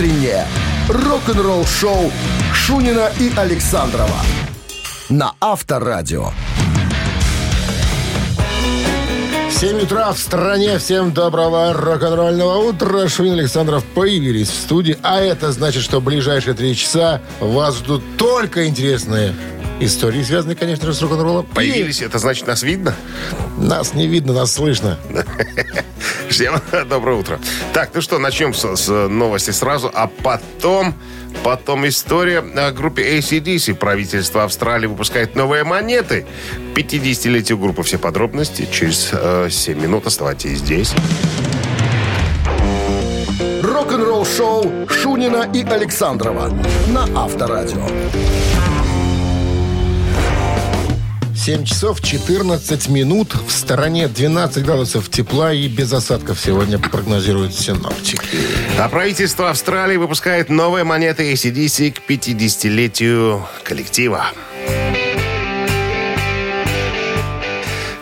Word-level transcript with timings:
утреннее 0.00 0.46
рок-н-ролл-шоу 0.88 2.10
Шунина 2.54 3.10
и 3.18 3.30
Александрова 3.36 4.16
на 5.10 5.34
Авторадио. 5.42 6.30
7 9.50 9.82
утра 9.82 10.10
в 10.14 10.18
стране. 10.18 10.78
Всем 10.78 11.12
доброго 11.12 11.74
рок-н-ролльного 11.74 12.70
утра. 12.70 13.08
Шунин 13.08 13.34
Александров 13.34 13.84
появились 13.94 14.48
в 14.48 14.54
студии. 14.54 14.96
А 15.02 15.20
это 15.20 15.52
значит, 15.52 15.82
что 15.82 16.00
в 16.00 16.04
ближайшие 16.04 16.54
три 16.54 16.74
часа 16.74 17.20
вас 17.38 17.76
ждут 17.76 18.02
только 18.16 18.66
интересные 18.68 19.34
истории, 19.80 20.22
связанные, 20.22 20.56
конечно 20.56 20.86
же, 20.86 20.94
с 20.94 21.02
рок-н-роллом. 21.02 21.46
Появились, 21.46 22.02
это 22.02 22.18
значит, 22.18 22.46
нас 22.46 22.62
видно? 22.62 22.94
И 23.58 23.62
нас 23.62 23.94
не 23.94 24.06
видно, 24.06 24.32
нас 24.32 24.52
слышно. 24.52 24.98
Всем 26.28 26.60
доброе 26.88 27.18
утро. 27.18 27.40
Так, 27.72 27.90
ну 27.94 28.00
что, 28.00 28.18
начнем 28.18 28.54
с, 28.54 28.76
с 28.76 29.08
новости 29.08 29.50
сразу, 29.50 29.90
а 29.92 30.06
потом... 30.06 30.94
Потом 31.44 31.86
история 31.88 32.40
о 32.40 32.72
группе 32.72 33.18
ACDC. 33.18 33.74
Правительство 33.74 34.44
Австралии 34.44 34.86
выпускает 34.86 35.36
новые 35.36 35.64
монеты. 35.64 36.26
50-летию 36.74 37.56
группы. 37.56 37.82
Все 37.82 37.98
подробности 37.98 38.68
через 38.70 39.10
э, 39.12 39.48
7 39.48 39.80
минут. 39.80 40.06
Оставайтесь 40.06 40.58
здесь. 40.58 40.92
Рок-н-ролл-шоу 43.62 44.88
Шунина 44.88 45.48
и 45.54 45.62
Александрова 45.62 46.52
на 46.88 47.04
Авторадио. 47.14 47.86
7 51.36 51.64
часов 51.64 52.00
14 52.00 52.88
минут. 52.88 53.34
В 53.34 53.50
стороне 53.50 54.08
12 54.08 54.64
градусов 54.64 55.08
тепла 55.08 55.52
и 55.52 55.68
без 55.68 55.92
осадков 55.92 56.38
сегодня 56.38 56.78
прогнозируют 56.78 57.54
синоптики. 57.54 58.20
А 58.78 58.88
правительство 58.88 59.50
Австралии 59.50 59.96
выпускает 59.96 60.48
новые 60.48 60.84
монеты 60.84 61.32
ACDC 61.32 61.92
к 61.92 62.10
50-летию 62.10 63.46
коллектива. 63.64 64.26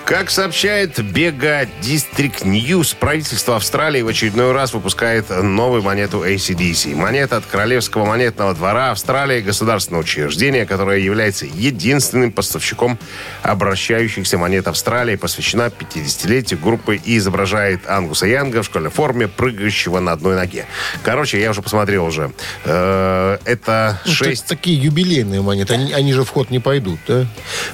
Как 0.09 0.31
сообщает 0.31 0.99
Бега 1.13 1.65
District 1.83 2.43
News, 2.43 2.97
правительство 2.99 3.57
Австралии 3.57 4.01
в 4.01 4.09
очередной 4.09 4.53
раз 4.53 4.73
выпускает 4.73 5.29
новую 5.29 5.83
монету 5.83 6.25
ACDC. 6.25 6.95
Монета 6.95 7.37
от 7.37 7.45
Королевского 7.45 8.07
монетного 8.07 8.55
двора 8.55 8.93
Австралии, 8.93 9.43
государственного 9.43 10.01
учреждения, 10.01 10.65
которое 10.65 11.01
является 11.01 11.45
единственным 11.45 12.33
поставщиком 12.33 12.99
обращающихся 13.43 14.39
монет 14.39 14.67
Австралии, 14.67 15.17
посвящена 15.17 15.67
50-летию 15.67 16.59
группы 16.59 16.97
и 16.97 17.19
изображает 17.19 17.87
Ангуса 17.87 18.25
Янга 18.25 18.63
в 18.63 18.65
школьной 18.65 18.91
форме, 18.91 19.29
прыгающего 19.29 20.01
на 20.01 20.13
одной 20.13 20.37
ноге. 20.37 20.65
Короче, 21.03 21.39
я 21.39 21.51
уже 21.51 21.61
посмотрел 21.61 22.07
уже. 22.07 22.33
Э, 22.65 23.37
Это 23.45 24.01
Ну, 24.07 24.11
6 24.13 24.47
так- 24.47 24.57
такие 24.57 24.83
юбилейные 24.83 25.43
монеты. 25.43 25.75
Они, 25.75 25.93
они 25.93 26.15
же 26.15 26.25
в 26.25 26.31
ход 26.31 26.49
не 26.49 26.61
пойдут, 26.61 26.99
да? 27.07 27.27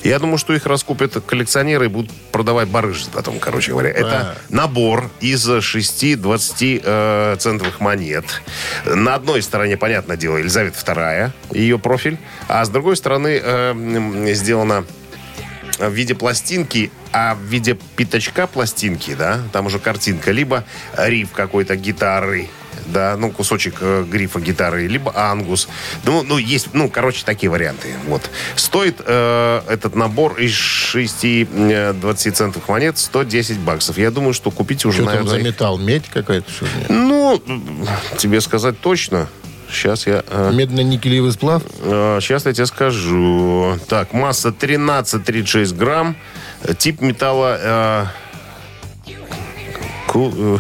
Я 0.03 0.19
думаю, 0.19 0.39
что 0.39 0.53
их 0.53 0.67
раскупят 0.67 1.13
коллекционеры 1.25 1.85
и 1.85 1.89
будут 1.89 2.11
продавать 2.35 2.67
барыжи 2.67 3.05
потом, 3.13 3.39
короче 3.39 3.71
говоря. 3.71 3.91
Это 3.91 4.37
набор 4.49 5.09
из 5.21 5.49
6 5.49 6.21
20 6.21 6.83
э, 6.83 7.37
центовых 7.39 7.79
монет. 7.79 8.25
На 8.85 9.15
одной 9.15 9.41
стороне, 9.41 9.77
понятное 9.77 10.17
дело, 10.17 10.39
Елизавета 10.39 10.77
II, 10.81 11.31
ее 11.53 11.79
профиль, 11.79 12.19
а 12.49 12.65
с 12.65 12.69
другой 12.71 12.97
стороны 12.97 13.41
э, 13.41 14.33
сделано 14.35 14.85
в 15.79 15.93
виде 15.93 16.17
пластинки, 16.17 16.91
а 17.13 17.37
в 17.37 17.43
виде 17.43 17.79
пятачка 17.95 18.49
пластинки, 18.49 19.15
да, 19.15 19.39
там 19.53 19.67
уже 19.67 19.79
картинка, 19.79 20.33
либо 20.33 20.65
риф 20.97 21.31
какой-то 21.31 21.77
гитары, 21.77 22.49
да, 22.87 23.17
ну, 23.17 23.31
кусочек 23.31 23.77
э, 23.81 24.05
грифа 24.09 24.41
гитары, 24.41 24.87
либо 24.87 25.13
ангус. 25.15 25.69
Ну, 26.05 26.23
ну, 26.23 26.39
есть, 26.39 26.69
ну, 26.73 26.89
короче, 26.89 27.25
такие 27.25 27.51
варианты. 27.51 27.89
Вот. 28.07 28.31
Стоит 28.57 29.01
э, 29.05 29.63
этот 29.69 29.95
набор 29.95 30.39
из 30.39 30.53
6 30.53 31.25
э, 31.25 31.93
20 32.01 32.37
центов 32.37 32.69
монет 32.69 32.99
110 32.99 33.59
баксов. 33.59 33.99
Я 33.99 34.11
думаю, 34.11 34.35
что 34.35 34.51
купить 34.51 34.85
уже, 34.85 34.99
Что 34.99 35.07
наверное... 35.07 35.31
за 35.31 35.39
металл? 35.41 35.79
Медь 35.79 36.09
какая-то? 36.09 36.51
Что? 36.51 36.67
Ну, 36.89 37.43
тебе 38.19 38.41
сказать 38.41 38.81
точно. 38.81 39.29
Сейчас 39.71 40.07
я... 40.07 40.23
э, 40.29 40.51
Медно-никелевый 40.53 41.33
сплав? 41.33 41.63
Сейчас 41.83 42.47
я 42.47 42.53
тебе 42.53 42.67
скажу. 42.67 43.79
Так, 43.89 44.13
масса 44.13 44.49
13-36 44.51 45.75
грамм. 45.75 46.17
Э, 46.63 46.75
Тип 46.75 47.01
металла... 47.01 47.59
э, 47.61 48.24
ку- 50.15 50.33
э, 50.37 50.59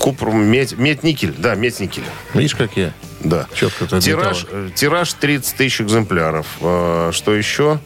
Купр, 0.00 0.30
медь, 0.30 0.76
медь-никель. 0.76 1.32
Да, 1.38 1.54
медь-никель. 1.54 2.02
Видишь, 2.34 2.56
как 2.56 2.76
я? 2.76 2.92
Да. 3.20 3.46
Четко 3.54 3.84
это 3.84 4.00
Тираж, 4.00 4.46
э, 4.50 4.70
тираж 4.74 5.12
30 5.12 5.54
тысяч 5.56 5.80
экземпляров. 5.80 6.46
Э, 6.60 7.10
Что 7.14 7.34
еще? 7.34 7.78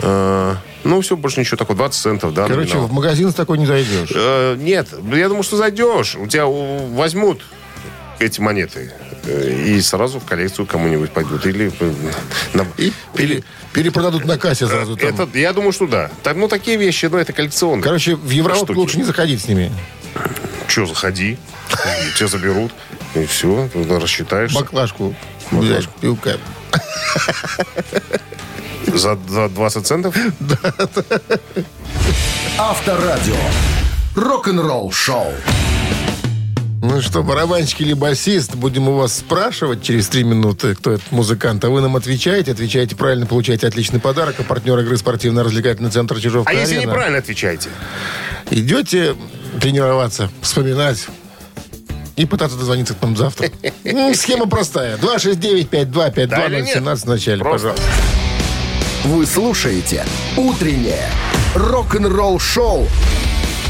Э, 0.00 0.54
Ну, 0.84 1.00
все, 1.00 1.16
больше 1.16 1.40
ничего 1.40 1.56
такого. 1.56 1.76
20 1.76 2.00
центов, 2.00 2.32
да, 2.32 2.46
Короче, 2.46 2.74
номинал. 2.74 2.86
в 2.88 2.92
магазин 2.92 3.30
с 3.30 3.34
такой 3.34 3.58
не 3.58 3.66
зайдешь. 3.66 4.10
Э, 4.14 4.56
Нет, 4.56 4.88
я 5.12 5.26
думаю, 5.28 5.42
что 5.42 5.56
зайдешь. 5.56 6.14
У 6.14 6.26
тебя 6.28 6.46
возьмут 6.46 7.42
эти 8.20 8.40
монеты 8.40 8.92
и 9.26 9.80
сразу 9.80 10.20
в 10.20 10.24
коллекцию 10.24 10.66
кому-нибудь 10.66 11.10
пойдут. 11.10 11.44
Или, 11.46 11.72
на- 12.54 12.66
И 12.78 12.92
пере- 13.14 13.42
перепродадут 13.72 14.24
на 14.24 14.38
кассе 14.38 14.66
сразу 14.66 14.96
там. 14.96 15.08
Это, 15.08 15.38
я 15.38 15.52
думаю, 15.52 15.72
что 15.72 15.86
да. 15.86 16.10
Так, 16.22 16.36
ну, 16.36 16.48
такие 16.48 16.76
вещи, 16.76 17.06
ну, 17.06 17.18
это 17.18 17.32
коллекционные. 17.32 17.82
Короче, 17.82 18.14
в 18.16 18.30
Европу 18.30 18.64
штуки. 18.64 18.76
лучше 18.78 18.96
не 18.98 19.04
заходить 19.04 19.42
с 19.42 19.48
ними. 19.48 19.70
Че, 20.68 20.86
заходи. 20.86 21.38
Тебя 22.16 22.28
заберут. 22.28 22.72
И 23.14 23.26
все, 23.26 23.68
рассчитаешься. 23.74 24.58
Баклажку 24.60 25.14
взять 25.50 25.88
пивка. 26.00 26.36
За, 28.86 29.18
за 29.28 29.48
20 29.48 29.86
центов? 29.86 30.16
Авторадио. 32.58 33.36
Рок-н-ролл-шоу. 34.14 35.32
Ну 36.80 37.02
что, 37.02 37.22
барабанщик 37.24 37.80
или 37.80 37.92
басист, 37.92 38.54
будем 38.54 38.88
у 38.88 38.96
вас 38.96 39.16
спрашивать 39.16 39.82
через 39.82 40.08
три 40.08 40.22
минуты, 40.22 40.76
кто 40.76 40.92
этот 40.92 41.10
музыкант. 41.10 41.64
А 41.64 41.70
вы 41.70 41.80
нам 41.80 41.96
отвечаете, 41.96 42.52
отвечаете 42.52 42.94
правильно, 42.94 43.26
получаете 43.26 43.66
отличный 43.66 43.98
подарок. 43.98 44.36
А 44.38 44.42
партнер 44.44 44.78
игры 44.78 44.96
спортивно-развлекательный 44.96 45.90
центр 45.90 46.20
Чижовка 46.20 46.50
А 46.50 46.54
если 46.54 46.78
неправильно 46.78 47.18
отвечаете? 47.18 47.68
Идете 48.50 49.16
тренироваться, 49.60 50.30
вспоминать 50.42 51.06
и 52.16 52.26
пытаться 52.26 52.56
дозвониться 52.56 52.94
к 52.94 53.02
нам 53.02 53.16
завтра. 53.16 53.50
М, 53.84 54.14
Схема 54.14 54.46
простая. 54.46 54.96
269-5252-017 54.98 56.26
Да 56.26 56.46
или 56.46 56.60
нет? 56.62 56.82
в 56.82 57.04
начале, 57.06 57.44
пожалуйста. 57.44 57.82
Вы 59.04 59.24
слушаете 59.26 60.04
«Утреннее 60.36 61.08
рок-н-ролл-шоу» 61.54 62.86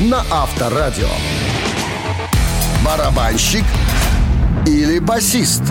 на 0.00 0.24
Авторадио. 0.30 1.08
Барабанщик 2.84 3.64
или 4.66 4.98
басист? 4.98 5.62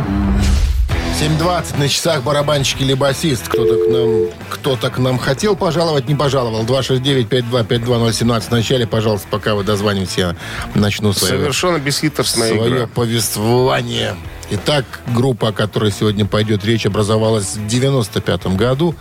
7.20 1.20 1.80
на 1.80 1.90
часах 1.90 2.22
барабанщик 2.22 2.80
или 2.82 2.94
басист. 2.94 3.48
Кто-то 3.48 3.86
к 3.86 3.92
нам, 3.92 4.30
кто-то 4.50 4.90
к 4.92 5.00
нам 5.00 5.18
хотел 5.18 5.56
пожаловать, 5.56 6.08
не 6.08 6.14
пожаловал. 6.14 6.64
269-5252-017 6.66 8.42
в 8.42 8.52
начале, 8.52 8.86
пожалуйста, 8.86 9.28
пока 9.32 9.56
вы 9.56 9.64
дозвонитесь, 9.64 10.16
я 10.18 10.36
начну 10.76 11.14
свое, 11.14 11.34
Совершенно 11.34 11.80
бесхитростная 11.80 12.54
свое 12.54 12.72
игра. 12.72 12.88
повествование. 12.88 14.16
Итак, 14.52 14.86
группа, 15.08 15.48
о 15.48 15.54
которой 15.54 15.92
сегодня 15.92 16.28
пойдет 16.28 16.64
речь, 16.64 16.86
образовалась 16.86 17.56
в 17.56 17.66
95 17.66 18.56
году. 18.56 18.94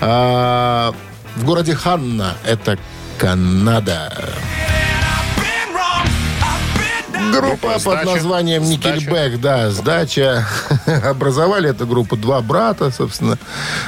А, 0.00 0.92
в 1.36 1.44
городе 1.44 1.76
Ханна, 1.76 2.34
это 2.44 2.78
Канада. 3.16 4.12
Группа 7.30 7.78
под 7.78 8.04
названием. 8.04 8.64
Никельбэк, 8.64 9.40
да, 9.40 9.70
сдача. 9.70 10.46
Образовали 11.04 11.70
эту 11.70 11.86
группу 11.86 12.16
два 12.16 12.40
брата, 12.40 12.90
собственно, 12.90 13.38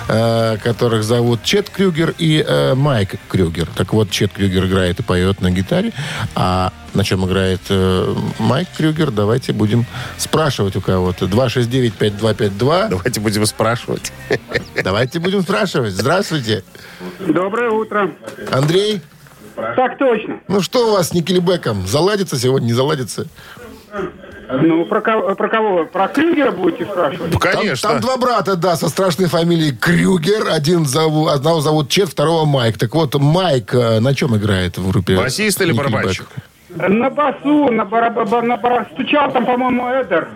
э, 0.08 0.56
которых 0.62 1.04
зовут 1.04 1.42
Чет 1.42 1.70
Крюгер 1.70 2.14
и 2.18 2.44
э, 2.46 2.74
Майк 2.74 3.16
Крюгер. 3.28 3.68
Так 3.74 3.92
вот, 3.92 4.10
Чет 4.10 4.32
Крюгер 4.32 4.66
играет 4.66 5.00
и 5.00 5.02
поет 5.02 5.40
на 5.40 5.50
гитаре, 5.50 5.92
а 6.34 6.72
на 6.94 7.04
чем 7.04 7.24
играет 7.24 7.60
э, 7.70 8.14
Майк 8.38 8.68
Крюгер, 8.76 9.10
давайте 9.10 9.52
будем 9.52 9.86
спрашивать 10.18 10.76
у 10.76 10.80
кого-то. 10.80 11.26
269-5252. 11.26 12.88
Давайте 12.88 13.20
будем 13.20 13.46
спрашивать. 13.46 14.12
Давайте 14.82 15.18
будем 15.18 15.42
спрашивать. 15.42 15.92
Здравствуйте. 15.92 16.64
Доброе 17.20 17.70
утро. 17.70 18.10
Андрей, 18.50 19.00
Так 19.54 19.98
точно. 19.98 20.40
ну 20.48 20.60
что 20.60 20.88
у 20.88 20.92
вас 20.92 21.08
с 21.08 21.12
Никельбеком? 21.12 21.86
Заладится 21.86 22.38
сегодня, 22.38 22.66
не 22.66 22.72
заладится? 22.72 23.26
Ну, 24.54 24.84
про 24.84 25.00
кого, 25.00 25.34
про 25.34 25.48
кого? 25.48 25.84
Про 25.86 26.08
Крюгера 26.08 26.50
будете 26.50 26.84
спрашивать? 26.84 27.32
Ну, 27.32 27.38
Там, 27.38 27.52
Конечно. 27.52 27.88
там 27.90 28.00
два 28.00 28.16
брата, 28.16 28.56
да, 28.56 28.76
со 28.76 28.88
страшной 28.88 29.28
фамилией 29.28 29.72
Крюгер. 29.72 30.48
Один 30.50 30.84
зовут, 30.84 31.30
одного 31.30 31.60
зовут 31.60 31.88
Чет, 31.88 32.08
второго 32.10 32.44
Майк. 32.44 32.76
Так 32.76 32.94
вот, 32.94 33.14
Майк 33.14 33.74
э, 33.74 34.00
на 34.00 34.14
чем 34.14 34.36
играет 34.36 34.76
в 34.76 34.90
группе? 34.90 35.16
Басист 35.16 35.60
или 35.62 35.72
барабанщик? 35.72 36.26
На 36.74 37.10
басу, 37.10 37.70
на 37.70 37.84
барабан, 37.84 38.48
на 38.48 38.56
барабан. 38.56 38.86
Стучал 38.94 39.30
там, 39.32 39.46
по-моему, 39.46 39.88
Эдер. 39.88 40.28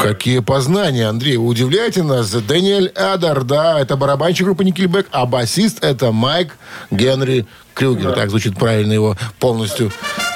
Какие 0.00 0.38
познания, 0.40 1.06
Андрей, 1.08 1.36
вы 1.36 1.46
удивляете 1.46 2.02
нас. 2.02 2.30
Дэниэль 2.30 2.92
Эдер, 2.94 3.44
да, 3.44 3.80
это 3.80 3.96
барабанщик 3.96 4.46
группы 4.46 4.64
Никельбек, 4.64 5.06
а 5.10 5.26
басист 5.26 5.84
это 5.84 6.12
Майк 6.12 6.56
Генри 6.90 7.46
Крюгер. 7.74 8.12
Так 8.12 8.30
звучит 8.30 8.56
правильно 8.56 8.92
его 8.92 9.16
полностью 9.38 9.92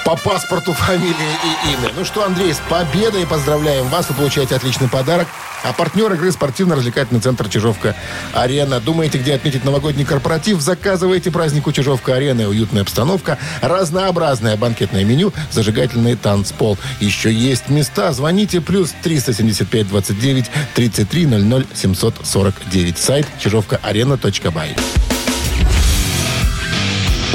по 0.06 0.14
паспорту, 0.14 0.72
фамилия 0.86 1.12
и 1.12 1.72
имя. 1.72 1.92
Ну 1.96 2.04
что, 2.04 2.24
Андрей, 2.24 2.54
с 2.54 2.60
победой 2.70 3.26
поздравляем 3.26 3.88
вас. 3.88 4.08
Вы 4.08 4.14
получаете 4.14 4.54
отличный 4.54 4.88
подарок. 4.88 5.26
А 5.64 5.72
партнер 5.72 6.12
игры 6.12 6.30
спортивно-развлекательный 6.30 7.20
центр 7.20 7.48
«Чижовка-Арена». 7.48 8.78
Думаете, 8.78 9.18
где 9.18 9.34
отметить 9.34 9.64
новогодний 9.64 10.04
корпоратив? 10.04 10.60
Заказывайте 10.60 11.32
празднику 11.32 11.72
«Чижовка-Арена». 11.72 12.48
Уютная 12.48 12.82
обстановка, 12.82 13.36
разнообразное 13.62 14.56
банкетное 14.56 15.02
меню, 15.02 15.32
зажигательный 15.50 16.14
танцпол. 16.14 16.78
Еще 17.00 17.32
есть 17.32 17.68
места. 17.68 18.12
Звоните 18.12 18.60
плюс 18.60 18.94
375 19.02 19.88
29 19.88 20.50
33 20.74 21.26
00 21.26 21.66
749. 21.74 22.98
Сайт 22.98 23.26
чижовкаарена.бай. 23.40 24.76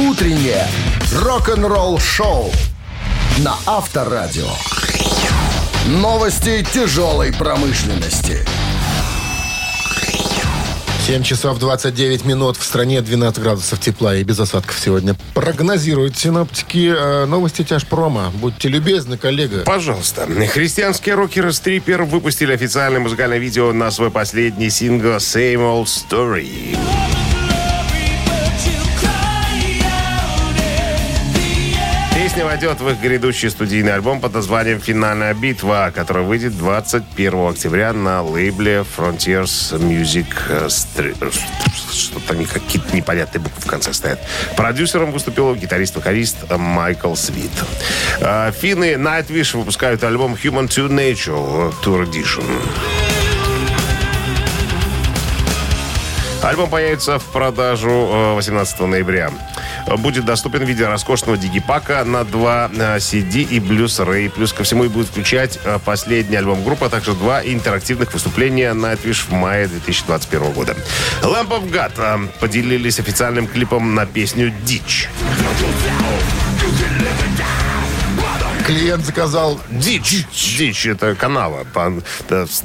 Утреннее 0.10 0.66
рок-н-ролл-шоу 1.14 2.52
на 3.38 3.56
Авторадио. 3.68 4.48
Новости 5.86 6.66
тяжелой 6.74 7.32
промышленности. 7.32 8.40
7 11.06 11.22
часов 11.22 11.60
29 11.60 12.26
минут. 12.26 12.58
В 12.58 12.64
стране 12.64 13.02
12 13.02 13.44
градусов 13.44 13.80
тепла 13.80 14.16
и 14.16 14.24
без 14.24 14.40
осадков 14.40 14.80
сегодня. 14.80 15.16
Прогнозируют 15.36 16.18
синоптики 16.18 16.92
э, 16.96 17.26
новости 17.26 17.64
тяжпрома. 17.64 18.32
Будьте 18.34 18.70
любезны, 18.70 19.18
коллега. 19.18 19.64
Пожалуйста. 19.66 20.28
Христианские 20.52 21.14
рокеры 21.14 21.54
Стрипер 21.54 22.04
выпустили 22.04 22.54
официальное 22.54 23.00
музыкальное 23.00 23.38
видео 23.38 23.72
на 23.72 23.92
свой 23.92 24.10
последний 24.10 24.72
сингл 24.72 25.18
«Same 25.18 25.58
Old 25.58 25.86
Story». 25.86 26.76
Песня 32.32 32.46
войдет 32.46 32.80
в 32.80 32.88
их 32.88 33.02
грядущий 33.02 33.50
студийный 33.50 33.94
альбом 33.94 34.22
под 34.22 34.34
названием 34.34 34.80
«Финальная 34.80 35.34
битва», 35.34 35.92
который 35.94 36.24
выйдет 36.24 36.58
21 36.58 37.50
октября 37.50 37.92
на 37.92 38.22
лейбле 38.22 38.86
Frontiers 38.98 39.78
Music. 39.78 40.70
Что-то 41.92 42.28
там 42.30 42.46
какие-то 42.46 42.96
непонятные 42.96 43.42
буквы 43.42 43.62
в 43.62 43.66
конце 43.66 43.92
стоят. 43.92 44.26
Продюсером 44.56 45.12
выступил 45.12 45.54
гитарист-вокалист 45.56 46.50
Майкл 46.58 47.16
Свит. 47.16 47.52
А, 48.22 48.54
Финны 48.54 48.94
Nightwish 48.94 49.58
выпускают 49.58 50.02
альбом 50.06 50.36
Human 50.36 50.70
to 50.70 50.88
Nature 50.88 51.74
Tour 51.84 52.10
Edition. 52.10 52.46
Альбом 56.42 56.70
появится 56.70 57.20
в 57.20 57.26
продажу 57.26 58.34
18 58.36 58.80
ноября. 58.80 59.32
Будет 59.98 60.26
доступен 60.26 60.60
в 60.60 60.68
виде 60.68 60.86
роскошного 60.86 61.38
дигипака 61.38 62.04
на 62.06 62.24
два 62.24 62.70
CD 62.72 63.42
и 63.42 63.60
Blu-ray. 63.60 64.30
Плюс 64.30 64.54
ко 64.54 64.64
всему 64.64 64.84
и 64.84 64.88
будет 64.88 65.08
включать 65.08 65.60
последний 65.86 66.36
альбом 66.36 66.64
группы, 66.64 66.86
а 66.86 66.90
также 66.90 67.14
два 67.14 67.44
интерактивных 67.44 68.14
выступления 68.14 68.74
на 68.74 68.92
Nightwish 68.92 69.28
в 69.28 69.32
мае 69.32 69.68
2021 69.68 70.52
года. 70.52 70.76
Lamp 71.22 71.50
of 71.50 71.72
God 71.72 72.30
поделились 72.40 73.00
официальным 73.00 73.48
клипом 73.48 73.96
на 73.96 74.06
песню 74.06 74.54
«Дичь». 74.66 75.10
Клиент 78.66 79.06
заказал 79.06 79.60
Дичь. 79.70 80.26
Дичь. 80.32 80.86
Это 80.86 81.16
канава. 81.16 81.66
По, 81.74 81.92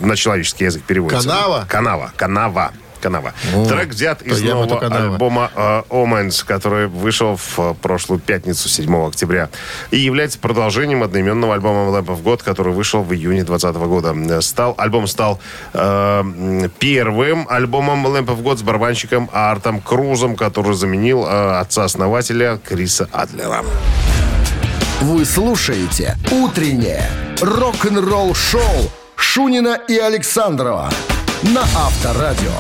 на 0.01 0.17
человеческий 0.17 0.65
язык 0.65 0.83
переводится. 0.83 1.29
Канава? 1.29 1.65
Канава. 1.69 2.13
Канава. 2.17 2.73
Канава. 3.01 3.33
О, 3.55 3.67
Трек 3.67 3.89
взят 3.89 4.23
из 4.23 4.43
нового 4.43 4.79
альбома 4.81 5.51
э, 5.55 5.83
Omens, 5.91 6.45
который 6.47 6.87
вышел 6.87 7.37
в 7.37 7.59
э, 7.59 7.75
прошлую 7.81 8.21
пятницу, 8.21 8.69
7 8.69 9.07
октября, 9.07 9.49
и 9.91 9.99
является 9.99 10.39
продолжением 10.39 11.03
одноименного 11.03 11.55
альбома 11.55 11.97
Lamp 11.97 12.07
of 12.07 12.23
God, 12.23 12.43
который 12.43 12.73
вышел 12.73 13.03
в 13.03 13.13
июне 13.13 13.45
2020 13.45 13.89
года. 13.89 14.15
Э, 14.15 14.41
Стал, 14.41 14.75
альбом 14.79 15.07
стал 15.07 15.41
э, 15.73 16.69
первым 16.79 17.47
альбомом 17.49 18.07
Lamp 18.07 18.27
of 18.27 18.43
God 18.43 18.59
с 18.59 18.63
барабанщиком 18.63 19.29
Артом 19.33 19.81
Крузом, 19.81 20.37
который 20.37 20.75
заменил 20.75 21.25
э, 21.27 21.59
отца-основателя 21.59 22.59
Криса 22.65 23.09
Адлера. 23.13 23.65
Вы 25.01 25.25
слушаете 25.25 26.17
«Утреннее 26.31 27.05
рок-н-ролл-шоу» 27.41 28.91
Шунина 29.15 29.79
и 29.89 29.99
Александрова 29.99 30.91
на 31.55 31.63
Авторадио. 31.63 32.51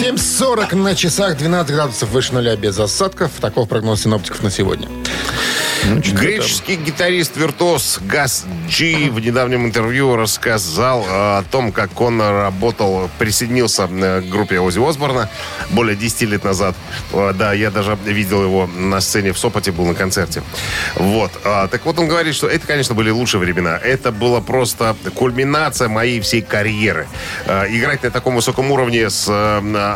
7.40 0.00 0.74
на 0.76 0.94
часах, 0.94 1.36
12 1.36 1.74
градусов 1.74 2.10
выше 2.10 2.34
нуля 2.34 2.56
без 2.56 2.78
осадков. 2.78 3.32
Таков 3.40 3.68
прогноз 3.68 4.02
синоптиков 4.02 4.42
на 4.42 4.50
сегодня. 4.50 4.88
Ну, 5.84 6.02
что 6.02 6.12
там? 6.14 6.20
Греческий 6.22 6.76
гитарист-виртуоз 6.76 8.00
Гас 8.02 8.44
Джи 8.68 9.10
в 9.10 9.18
недавнем 9.20 9.66
интервью 9.66 10.16
рассказал 10.16 11.02
э, 11.02 11.38
о 11.38 11.44
том, 11.50 11.72
как 11.72 12.00
он 12.00 12.20
работал, 12.20 13.10
присоединился 13.18 13.88
э, 13.90 14.20
к 14.20 14.28
группе 14.28 14.60
Ози 14.60 14.78
Осборна 14.78 15.28
более 15.70 15.96
10 15.96 16.22
лет 16.22 16.44
назад. 16.44 16.76
Э, 17.12 17.32
Да, 17.34 17.52
я 17.52 17.70
даже 17.70 17.98
видел 18.04 18.42
его 18.42 18.66
на 18.66 19.00
сцене 19.00 19.32
в 19.32 19.38
Сопоте, 19.38 19.72
был 19.72 19.86
на 19.86 19.94
концерте. 19.94 20.42
Вот. 20.94 21.32
А, 21.44 21.66
Так 21.68 21.84
вот, 21.84 21.98
он 21.98 22.06
говорит, 22.06 22.34
что 22.34 22.46
это, 22.46 22.66
конечно, 22.66 22.94
были 22.94 23.10
лучшие 23.10 23.40
времена. 23.40 23.76
Это 23.78 24.12
была 24.12 24.40
просто 24.40 24.94
кульминация 25.14 25.88
моей 25.88 26.20
всей 26.20 26.42
карьеры. 26.42 27.06
Играть 27.46 28.02
на 28.02 28.10
таком 28.10 28.36
высоком 28.36 28.70
уровне 28.70 29.10
с 29.10 29.28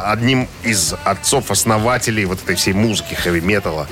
одним 0.04 0.48
из 0.62 0.94
отцов-основателей 1.04 2.24
вот 2.24 2.42
этой 2.42 2.56
всей 2.56 2.72
музыки, 2.72 3.14
хэви-металла. 3.14 3.86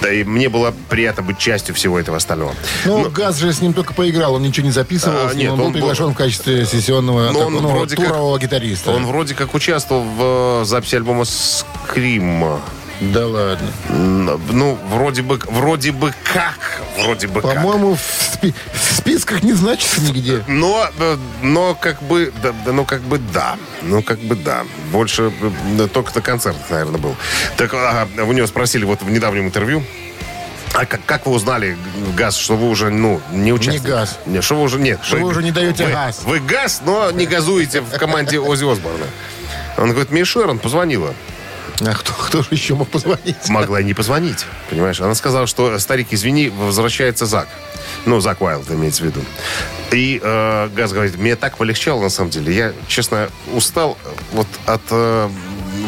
Да 0.00 0.12
и 0.12 0.22
мне 0.24 0.48
было 0.48 0.74
приятно 0.88 1.22
быть 1.22 1.39
частью 1.40 1.74
всего 1.74 1.98
этого 1.98 2.18
остального. 2.18 2.54
Ну, 2.84 3.10
Газ 3.10 3.38
же 3.38 3.52
с 3.52 3.60
ним 3.60 3.72
только 3.72 3.94
поиграл, 3.94 4.34
он 4.34 4.42
ничего 4.42 4.66
не 4.66 4.72
записывал, 4.72 5.28
А, 5.30 5.34
нет, 5.34 5.50
он 5.50 5.58
был 5.58 5.64
он 5.66 5.72
был- 5.72 5.78
приглашен 5.80 6.10
в 6.12 6.14
качестве 6.16 6.64
сессионного 6.66 7.30
Но 7.32 7.40
он 7.46 7.52
так, 7.54 7.62
ну, 7.62 7.68
вроде 7.70 7.96
как- 7.96 8.06
турового 8.06 8.38
гитариста. 8.38 8.90
Он 8.92 9.06
вроде 9.06 9.34
как 9.34 9.54
участвовал 9.54 10.02
в 10.04 10.62
э, 10.62 10.64
записи 10.66 10.94
альбома 10.96 11.24
«Скрим». 11.24 12.60
Да 13.00 13.26
ладно. 13.26 13.66
Ну, 13.88 14.76
вроде 14.90 15.22
бы, 15.22 15.40
вроде 15.48 15.90
бы 15.90 16.12
как. 16.22 16.82
Вроде 17.02 17.28
бы 17.28 17.40
как. 17.40 17.54
По-моему, 17.54 17.94
в, 17.94 18.00
спи- 18.34 18.52
в 18.74 18.96
списках 18.98 19.42
не 19.42 19.54
значится 19.54 20.02
нигде. 20.02 20.44
Но, 20.46 20.86
э, 20.98 21.16
но 21.40 21.74
как 21.74 22.02
бы, 22.02 22.30
да, 22.42 22.52
ну 22.70 22.84
как 22.84 23.00
бы 23.00 23.18
да, 23.32 23.56
ну 23.80 24.02
как 24.02 24.18
бы 24.18 24.34
да. 24.36 24.64
Больше 24.92 25.32
э, 25.78 25.88
только 25.90 26.12
на 26.14 26.20
концертах, 26.20 26.68
наверное, 26.68 27.00
был. 27.00 27.16
Так 27.56 27.72
ага, 27.72 28.06
у 28.22 28.32
него 28.32 28.46
спросили 28.46 28.84
вот 28.84 29.00
в 29.00 29.10
недавнем 29.10 29.46
интервью, 29.46 29.82
а 30.72 30.86
как, 30.86 31.00
как 31.04 31.26
вы 31.26 31.32
узнали, 31.32 31.76
Газ, 32.16 32.36
что 32.36 32.56
вы 32.56 32.68
уже, 32.68 32.90
ну, 32.90 33.20
не 33.32 33.52
участвуете? 33.52 33.88
газ. 33.88 34.18
Не, 34.26 34.40
что 34.40 34.54
вы 34.56 34.62
уже, 34.62 34.78
нет. 34.78 35.00
Что 35.02 35.16
вы 35.16 35.24
уже 35.28 35.42
не 35.42 35.50
даете 35.52 35.84
вы- 35.86 35.92
газ. 35.92 36.20
Вы 36.24 36.40
газ, 36.40 36.80
но 36.84 37.10
не 37.10 37.26
газуете 37.26 37.80
в 37.80 37.90
команде 37.98 38.38
Ози 38.38 38.64
Осборна. 38.70 39.06
Он 39.76 39.90
говорит, 39.90 40.10
мне 40.10 40.24
Шерон 40.24 40.58
позвонила. 40.58 41.14
А 41.80 41.94
кто, 41.94 42.12
кто 42.12 42.42
же 42.42 42.48
еще 42.50 42.74
мог 42.74 42.88
позвонить? 42.88 43.48
Могла 43.48 43.80
и 43.80 43.84
не 43.84 43.94
позвонить, 43.94 44.44
понимаешь? 44.68 45.00
Она 45.00 45.14
сказала, 45.14 45.46
что, 45.46 45.78
старик, 45.78 46.08
извини, 46.10 46.50
возвращается 46.50 47.24
Зак. 47.26 47.48
Ну, 48.04 48.20
Зак 48.20 48.42
Уайлд 48.42 48.70
имеется 48.70 49.02
в 49.02 49.06
виду. 49.06 49.22
И 49.90 50.20
э, 50.22 50.68
Газ 50.74 50.92
говорит, 50.92 51.16
мне 51.16 51.36
так 51.36 51.56
полегчало, 51.56 52.02
на 52.02 52.10
самом 52.10 52.30
деле. 52.30 52.54
Я, 52.54 52.72
честно, 52.86 53.30
устал 53.54 53.96
вот 54.32 54.46
от 54.66 54.82
э, 54.90 55.28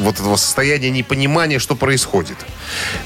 вот 0.01 0.15
этого 0.19 0.37
состояния 0.37 0.91
непонимания, 0.91 1.59
что 1.59 1.75
происходит. 1.77 2.39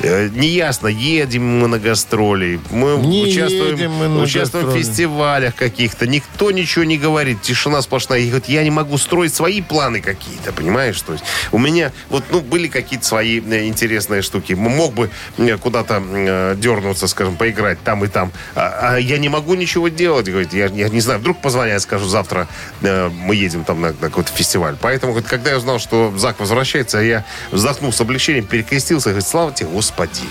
Э, 0.00 0.28
неясно, 0.28 0.88
едем 0.88 1.61
мы 1.61 1.68
на 1.68 1.78
гастроли, 1.78 2.61
мы 2.70 2.96
Не 2.99 3.25
участвуем, 3.25 3.92
мы 3.92 4.08
на 4.08 4.23
участвуем 4.23 4.66
в 4.66 4.68
гастроли. 4.68 4.82
фестивалях 4.82 5.54
каких-то, 5.54 6.06
никто 6.06 6.50
ничего 6.50 6.85
не 6.85 6.99
говорит, 6.99 7.42
тишина 7.42 7.82
сплошная. 7.82 8.20
И 8.20 8.28
говорит, 8.28 8.49
я 8.49 8.62
не 8.64 8.70
могу 8.70 8.99
строить 8.99 9.35
свои 9.35 9.62
планы 9.62 10.00
какие-то, 10.00 10.52
понимаешь? 10.52 11.00
То 11.00 11.12
есть 11.12 11.25
у 11.52 11.58
меня 11.58 11.92
вот, 12.08 12.25
ну, 12.30 12.40
были 12.40 12.68
какие-то 12.68 13.04
свои 13.06 13.40
э, 13.40 13.66
интересные 13.66 14.23
штуки. 14.23 14.52
Мог 14.54 14.94
бы 14.94 15.11
э, 15.38 15.56
куда-то 15.58 16.54
дернуться, 16.56 17.06
скажем, 17.06 17.37
поиграть 17.37 17.82
там 17.82 18.04
и 18.04 18.08
там. 18.08 18.32
А, 18.54 18.94
а 18.94 18.96
я 18.99 19.18
не 19.18 19.28
могу 19.28 19.54
ничего 19.54 19.88
делать, 19.88 20.28
говорит. 20.28 20.52
Я, 20.52 20.66
я 20.66 20.88
не 20.88 21.00
знаю, 21.00 21.20
вдруг 21.20 21.40
позвонят, 21.40 21.82
скажу, 21.82 22.06
завтра 22.06 22.49
э, 22.82 23.08
мы 23.08 23.35
едем 23.35 23.64
там 23.64 23.80
на, 23.80 23.88
на 23.88 24.08
какой-то 24.08 24.32
фестиваль. 24.32 24.76
Поэтому, 24.80 25.12
говорит, 25.12 25.28
когда 25.28 25.50
я 25.50 25.56
узнал, 25.58 25.78
что 25.78 26.12
Зак 26.16 26.40
возвращается, 26.40 26.99
я 26.99 27.25
вздохнул 27.50 27.92
с 27.92 28.00
облегчением, 28.00 28.46
перекрестился, 28.46 29.11
говорит, 29.11 29.26
слава 29.26 29.52
тебе, 29.56 29.70
Господи. 29.70 30.28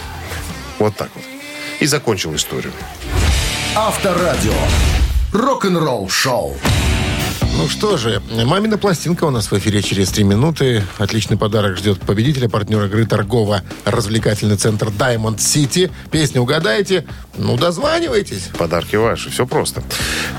Вот 0.79 0.95
так 0.95 1.09
вот. 1.15 1.23
И 1.79 1.85
закончил 1.85 2.33
историю. 2.35 2.73
Авторадио. 3.75 4.53
Рок-н-ролл 5.33 6.07
шоу. 6.09 6.55
Ну 7.57 7.69
что 7.69 7.95
же, 7.95 8.21
«Мамина 8.29 8.77
пластинка» 8.77 9.23
у 9.23 9.29
нас 9.29 9.49
в 9.49 9.57
эфире 9.57 9.81
через 9.81 10.09
три 10.09 10.25
минуты. 10.25 10.83
Отличный 10.97 11.37
подарок 11.37 11.77
ждет 11.77 12.01
победителя, 12.01 12.49
партнер 12.49 12.83
игры 12.85 13.05
торгово-развлекательный 13.05 14.57
центр 14.57 14.87
Diamond 14.87 15.37
City. 15.37 15.89
Песню 16.11 16.41
угадаете? 16.41 17.05
Ну, 17.37 17.55
дозванивайтесь. 17.55 18.49
Подарки 18.57 18.97
ваши, 18.97 19.29
все 19.29 19.47
просто. 19.47 19.83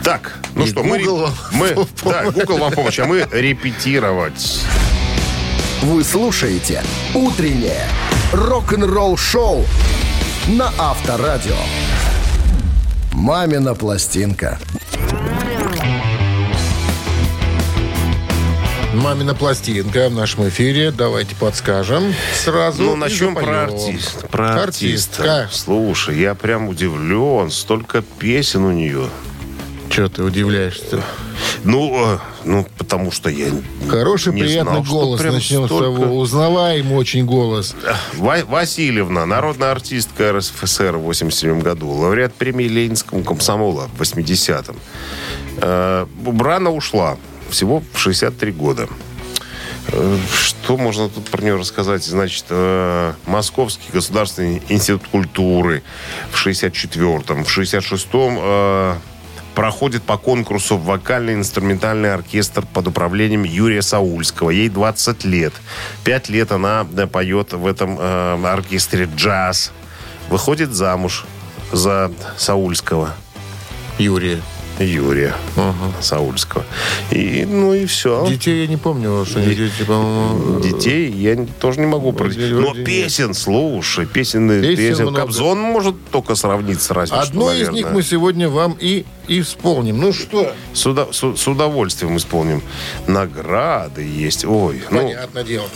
Так, 0.04 0.36
ну 0.54 0.64
И 0.64 0.68
что, 0.68 0.82
мы, 0.82 0.98
Google 0.98 1.18
вам 1.22 1.34
мы 1.52 1.74
да, 2.04 2.24
Google 2.30 2.58
вам 2.58 2.72
помощь, 2.72 2.98
а 2.98 3.06
мы 3.06 3.26
репетировать. 3.32 4.60
Вы 5.82 6.04
слушаете 6.04 6.82
«Утреннее 7.14 7.88
рок-н-ролл-шоу» 8.36 9.64
на 10.48 10.70
Авторадио. 10.78 11.56
«Мамина 13.12 13.74
пластинка». 13.74 14.58
«Мамина 18.92 19.34
пластинка» 19.34 20.08
в 20.08 20.14
нашем 20.14 20.48
эфире. 20.48 20.90
Давайте 20.90 21.34
подскажем 21.34 22.14
сразу. 22.34 22.82
Ну, 22.82 22.96
начнем 22.96 23.34
про 23.34 23.64
артиста. 23.64 24.26
Про 24.28 24.62
артиста. 24.62 25.22
Артистка. 25.22 25.48
Слушай, 25.50 26.18
я 26.18 26.34
прям 26.34 26.68
удивлен. 26.68 27.50
Столько 27.50 28.02
песен 28.02 28.64
у 28.64 28.72
нее. 28.72 29.08
Че 29.90 30.08
ты 30.08 30.22
удивляешься? 30.22 31.02
Ну, 31.64 32.14
э, 32.14 32.18
ну, 32.46 32.66
потому 32.78 33.10
что 33.10 33.28
я 33.28 33.48
Хороший, 33.88 34.32
не 34.32 34.42
приятный 34.42 34.72
знал, 34.72 34.82
голос. 34.84 35.20
Начнем 35.22 35.66
столько. 35.66 35.84
с 35.84 36.00
того. 36.00 36.18
Узнаваемый 36.18 36.96
очень 36.96 37.26
голос. 37.26 37.74
Ва- 38.14 38.44
Васильевна, 38.48 39.26
народная 39.26 39.72
артистка 39.72 40.32
РСФСР 40.32 40.96
в 40.96 41.02
87 41.02 41.60
году, 41.60 41.88
лауреат 41.90 42.32
премии 42.34 42.66
Ленинского 42.68 43.22
комсомола 43.22 43.88
в 43.96 44.00
80-м. 44.00 44.76
Э, 45.58 46.06
Рано 46.40 46.70
ушла, 46.70 47.16
всего 47.50 47.82
в 47.92 47.98
63 47.98 48.52
года. 48.52 48.88
Э, 49.88 50.16
Что 50.32 50.76
можно 50.76 51.08
тут 51.08 51.24
про 51.26 51.42
нее 51.42 51.56
рассказать? 51.56 52.04
Значит, 52.04 52.44
э, 52.50 53.12
Московский 53.26 53.90
государственный 53.92 54.62
институт 54.68 55.02
культуры 55.10 55.82
в 56.30 56.46
64-м, 56.46 57.44
в 57.44 57.48
66-м 57.58 58.38
э, 58.40 58.94
проходит 59.56 60.02
по 60.02 60.18
конкурсу 60.18 60.76
вокально-инструментальный 60.76 62.12
оркестр 62.12 62.66
под 62.74 62.88
управлением 62.88 63.42
Юрия 63.42 63.80
Саульского. 63.80 64.50
Ей 64.50 64.68
20 64.68 65.24
лет. 65.24 65.54
Пять 66.04 66.28
лет 66.28 66.52
она 66.52 66.84
поет 67.10 67.54
в 67.54 67.66
этом 67.66 67.96
э, 67.98 68.46
оркестре 68.46 69.08
джаз. 69.16 69.72
Выходит 70.28 70.72
замуж 70.72 71.24
за 71.72 72.12
Саульского. 72.36 73.14
Юрий. 73.98 74.42
Юрия 74.78 75.34
Саульского. 76.00 76.64
И, 77.10 77.46
ну 77.48 77.72
и 77.74 77.86
все. 77.86 78.26
Детей 78.28 78.60
я 78.62 78.66
не 78.66 78.76
помню, 78.76 79.24
что 79.24 79.38
они 79.40 79.54
дети, 79.54 79.82
по-моему... 79.86 80.60
Детей 80.60 81.10
я 81.10 81.46
тоже 81.60 81.80
не 81.80 81.86
могу 81.86 82.12
пройти. 82.12 82.52
Вроде- 82.52 82.80
Но 82.80 82.84
песен, 82.84 83.32
слушай, 83.34 84.06
песен, 84.06 84.48
Песен 84.60 84.76
песен. 84.76 85.02
много. 85.04 85.20
Кобзон 85.22 85.58
может 85.60 85.94
только 86.10 86.34
сравниться 86.34 86.92
разве 86.94 87.16
что, 87.16 87.26
Одно 87.26 87.52
из 87.52 87.68
них 87.70 87.90
мы 87.90 88.02
сегодня 88.02 88.48
вам 88.48 88.76
и, 88.78 89.04
и 89.28 89.40
вспомним. 89.40 89.98
Ну 89.98 90.12
что? 90.12 90.52
С, 90.74 90.86
уда- 90.86 91.08
с- 91.12 91.36
с 91.36 91.48
удовольствием 91.48 92.16
исполним. 92.16 92.62
Награды 93.06 94.02
есть. 94.02 94.44
Ой, 94.44 94.82
ну, 94.90 94.98
Понятное 95.02 95.44
дело. 95.44 95.66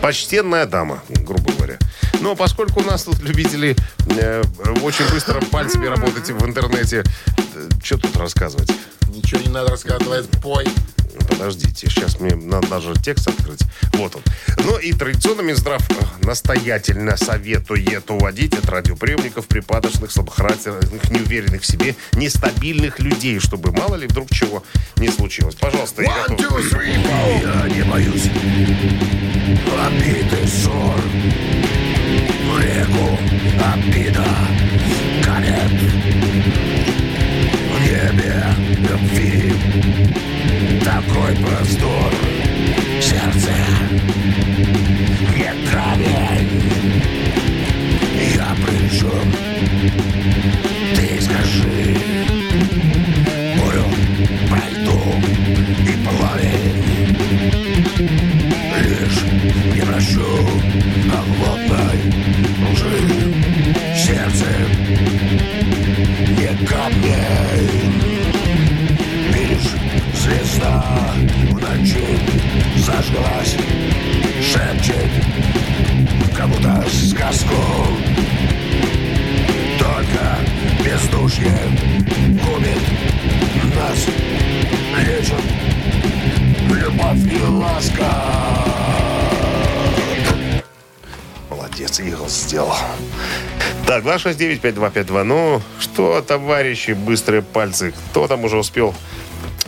почтенная 0.00 0.66
дама, 0.66 1.02
грубо 1.08 1.52
говоря. 1.52 1.78
Но 2.24 2.34
поскольку 2.34 2.80
у 2.80 2.84
нас 2.84 3.02
тут 3.02 3.20
любители 3.20 3.76
э, 4.16 4.42
очень 4.80 5.06
быстро 5.10 5.42
пальцами 5.42 5.84
работать 5.84 6.30
в 6.30 6.46
интернете, 6.46 7.04
что 7.82 7.98
тут 7.98 8.16
рассказывать? 8.16 8.72
Ничего 9.08 9.42
не 9.42 9.48
надо 9.48 9.72
рассказывать. 9.72 10.26
Пой. 10.42 10.66
Подождите, 11.28 11.86
сейчас 11.86 12.20
мне 12.20 12.34
надо 12.34 12.66
даже 12.68 12.94
текст 12.94 13.28
открыть. 13.28 13.60
Вот 13.92 14.16
он. 14.16 14.22
Ну 14.64 14.78
и 14.78 14.94
традиционно 14.94 15.42
Минздрав 15.42 15.82
э, 15.90 16.24
настоятельно 16.24 17.18
советует 17.18 18.10
уводить 18.10 18.54
от 18.54 18.70
радиоприемников 18.70 19.46
припадочных, 19.46 20.10
слабохарактерных, 20.10 21.10
неуверенных 21.10 21.60
в 21.60 21.66
себе, 21.66 21.94
нестабильных 22.14 23.00
людей, 23.00 23.38
чтобы 23.38 23.70
мало 23.70 23.96
ли 23.96 24.06
вдруг 24.06 24.30
чего 24.30 24.64
не 24.96 25.10
случилось. 25.10 25.56
Пожалуйста, 25.56 26.00
я 26.00 26.08
One, 26.08 26.36
готов. 26.38 26.58
two, 26.58 26.70
three, 26.70 27.04
four. 27.04 27.42
Я 27.42 27.68
не 27.68 27.82
боюсь 27.82 28.30
обиды 29.84 30.46
ссор 30.48 30.98
В 32.24 33.73
269-5252. 94.24 95.22
Ну, 95.24 95.62
что, 95.78 96.20
товарищи, 96.22 96.92
быстрые 96.92 97.42
пальцы, 97.42 97.92
кто 98.10 98.26
там 98.26 98.44
уже 98.44 98.56
успел 98.56 98.94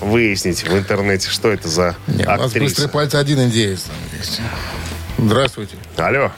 выяснить 0.00 0.62
в 0.66 0.76
интернете, 0.76 1.28
что 1.30 1.48
это 1.50 1.68
за 1.68 1.96
Не, 2.06 2.24
у 2.24 2.26
нас 2.26 2.46
актриса? 2.46 2.64
быстрые 2.64 2.88
пальцы 2.90 3.16
один 3.16 3.40
индеец 3.40 3.82
там 3.84 3.96
есть. 4.18 4.40
Здравствуйте. 5.18 5.76
Алло, 5.96 6.30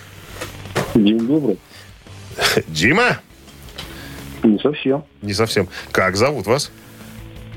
День 0.94 1.26
добрый. 1.26 1.58
Дима? 2.68 3.18
Не 4.44 4.58
совсем. 4.60 5.04
Не 5.22 5.32
совсем. 5.34 5.68
Как 5.90 6.16
зовут 6.16 6.46
вас? 6.46 6.70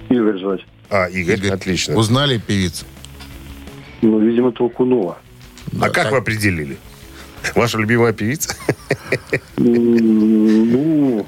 Игорь 0.09 0.39
звать. 0.39 0.61
А, 0.89 1.05
Игорь, 1.07 1.37
Игорь, 1.37 1.51
отлично. 1.51 1.95
Узнали 1.95 2.37
певицу? 2.39 2.85
Ну, 4.01 4.19
видимо, 4.19 4.51
Толкунова. 4.51 5.19
а 5.79 5.89
как 5.89 6.11
вы 6.11 6.17
определили? 6.17 6.77
Ваша 7.55 7.77
любимая 7.77 8.13
певица? 8.13 8.55
Ну, 9.57 11.27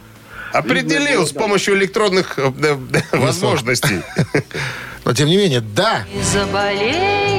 Определил 0.53 1.25
с 1.25 1.31
помощью 1.31 1.75
электронных 1.75 2.37
э, 2.37 2.51
э, 2.61 3.17
возможностей. 3.17 4.01
Но 5.03 5.13
тем 5.13 5.27
не 5.27 5.35
менее, 5.35 5.61
да. 5.61 6.05
Заболеешь, 6.31 7.32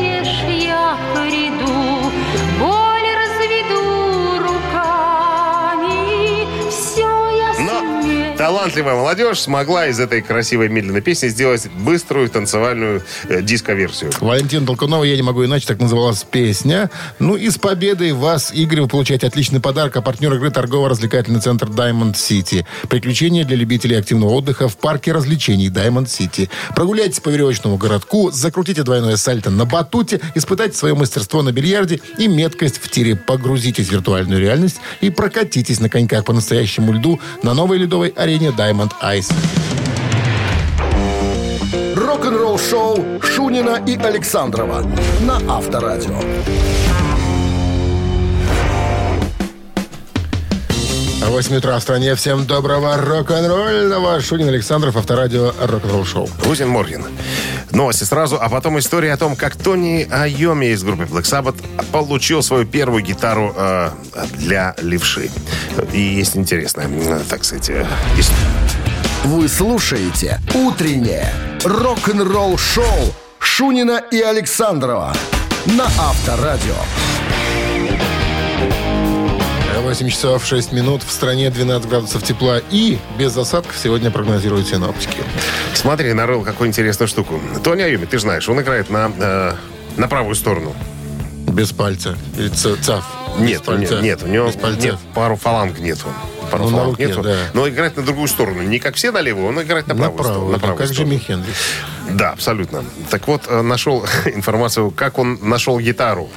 талантливая 8.64 8.94
молодежь 8.94 9.40
смогла 9.40 9.88
из 9.88 10.00
этой 10.00 10.23
красивой 10.23 10.71
медленной 10.71 11.02
песни 11.02 11.28
сделать 11.28 11.68
быструю 11.80 12.30
танцевальную 12.30 13.02
э, 13.28 13.42
диско-версию. 13.42 14.11
Валентин 14.21 14.64
Толкунова, 14.64 15.04
я 15.04 15.16
не 15.16 15.23
могу 15.23 15.44
иначе, 15.44 15.66
так 15.66 15.80
называлась 15.80 16.25
песня. 16.25 16.88
Ну 17.18 17.37
и 17.37 17.50
с 17.50 17.59
победой 17.59 18.12
вас, 18.12 18.54
Игорь, 18.54 18.80
вы 18.80 18.88
получаете 18.88 19.26
отличный 19.26 19.61
подарок. 19.61 19.99
А 19.99 20.00
партнер 20.00 20.33
игры 20.33 20.50
торгово-развлекательный 20.50 21.40
центр 21.40 21.66
Diamond 21.66 22.14
City. 22.14 22.64
Приключения 22.88 23.44
для 23.44 23.56
любителей 23.56 23.99
активного 23.99 24.30
отдыха 24.30 24.66
в 24.66 24.78
парке 24.78 25.12
развлечений 25.12 25.68
Diamond 25.68 26.06
City. 26.06 26.49
Прогуляйтесь 26.75 27.21
по 27.21 27.28
веревочному 27.28 27.76
городку, 27.76 28.30
закрутите 28.30 28.83
двойное 28.83 29.18
сальто 29.18 29.50
на 29.50 29.66
батуте, 29.66 30.23
испытайте 30.35 30.75
свое 30.75 30.94
мастерство 30.94 31.42
на 31.42 31.52
бильярде 31.52 32.00
и 32.16 32.28
меткость 32.28 32.78
в 32.83 32.88
тире. 32.88 33.14
Погрузитесь 33.14 33.88
в 33.88 33.92
виртуальную 33.92 34.40
реальность 34.40 34.76
и 35.02 35.11
прокатитесь 35.11 35.80
на 35.80 35.90
коньках 35.90 36.25
по 36.25 36.33
настоящему 36.33 36.94
льду 36.94 37.21
на 37.42 37.52
новой 37.52 37.76
ледовой 37.76 38.09
арене 38.09 38.53
Diamond 38.56 38.92
Ice. 39.02 39.32
Рок-н-ролл-шоу 41.96 43.20
Шунина 43.23 43.82
и 43.87 43.96
Александрова 43.96 44.82
на 45.20 45.40
Авторадио. 45.49 46.18
А 51.25 51.30
8 51.30 51.56
утра 51.56 51.78
в 51.78 51.82
стране. 51.82 52.14
Всем 52.14 52.44
доброго 52.44 52.96
рок-н-ролльного. 52.96 54.20
Шунин 54.20 54.49
Александров, 54.49 54.96
Авторадио, 54.96 55.52
рок-н-ролл 55.61 56.04
шоу. 56.04 56.28
Гузин 56.44 56.68
Морген. 56.68 57.04
Новости 57.75 58.04
сразу, 58.04 58.38
а 58.40 58.49
потом 58.49 58.78
история 58.78 59.12
о 59.12 59.16
том, 59.16 59.35
как 59.35 59.57
Тони 59.57 60.07
Айоми 60.11 60.66
из 60.66 60.83
группы 60.85 61.04
Black 61.04 61.25
Sabbath 61.25 61.57
получил 61.90 62.43
свою 62.43 62.66
первую 62.66 63.02
гитару 63.02 63.52
э, 63.57 63.90
для 64.35 64.75
левши. 64.81 65.31
И 65.93 66.00
есть 66.00 66.37
интересная, 66.37 66.88
э, 66.88 67.21
так 67.28 67.45
сказать, 67.45 67.71
э, 67.71 67.85
история. 68.16 68.38
Вы 69.25 69.49
слушаете 69.49 70.40
«Утреннее 70.54 71.33
рок-н-ролл-шоу» 71.64 73.14
Шунина 73.38 74.02
и 74.11 74.21
Александрова 74.21 75.12
на 75.66 75.85
Авторадио. 75.85 76.76
8 79.94 80.08
часов 80.10 80.44
6 80.44 80.72
минут. 80.72 81.04
В 81.04 81.12
стране 81.12 81.50
12 81.50 81.88
градусов 81.88 82.24
тепла 82.24 82.60
и 82.72 82.98
без 83.16 83.36
осадков 83.36 83.76
сегодня 83.80 84.10
прогнозируют 84.10 84.66
синоптики. 84.66 85.18
Смотри, 85.72 86.12
нарыл 86.14 86.42
какую 86.42 86.66
интересную 86.66 87.06
штуку. 87.06 87.40
Тони 87.62 87.82
Айоми, 87.82 88.04
ты 88.04 88.18
знаешь, 88.18 88.48
он 88.48 88.60
играет 88.60 88.90
на, 88.90 89.12
э, 89.16 89.52
на 89.96 90.08
правую 90.08 90.34
сторону. 90.34 90.74
Без 91.46 91.70
пальца. 91.70 92.18
И 92.36 92.48
ц- 92.48 92.74
цав. 92.82 93.04
Нет, 93.38 93.60
Без 93.60 93.66
пальца. 93.66 94.00
нет, 94.00 94.20
у 94.24 94.26
него 94.26 94.50
нет, 94.80 94.96
пару 95.14 95.36
фаланг 95.36 95.78
нету. 95.78 96.06
Пару 96.50 96.64
Ну, 96.64 96.70
фаланг 96.70 96.90
руке, 96.94 97.06
нету. 97.06 97.22
да. 97.22 97.36
Но 97.52 97.68
играет 97.68 97.96
на 97.96 98.02
другую 98.02 98.26
сторону. 98.26 98.62
Не 98.62 98.80
как 98.80 98.96
все 98.96 99.12
на 99.12 99.20
левую, 99.20 99.46
он 99.46 99.62
играет 99.62 99.86
на 99.86 99.94
На 99.94 100.00
правую, 100.10 100.18
сторону. 100.24 100.34
правую. 100.40 100.52
На 100.54 100.58
правую 100.58 100.78
как 100.78 100.86
сторону. 100.88 101.10
Джимми 101.12 101.20
Хендрикс. 101.20 101.58
Да, 102.10 102.30
абсолютно. 102.32 102.84
Так 103.10 103.28
вот, 103.28 103.42
э, 103.46 103.62
нашел 103.62 104.04
информацию, 104.26 104.90
как 104.90 105.18
он 105.20 105.38
нашел 105.40 105.78
гитару 105.78 106.28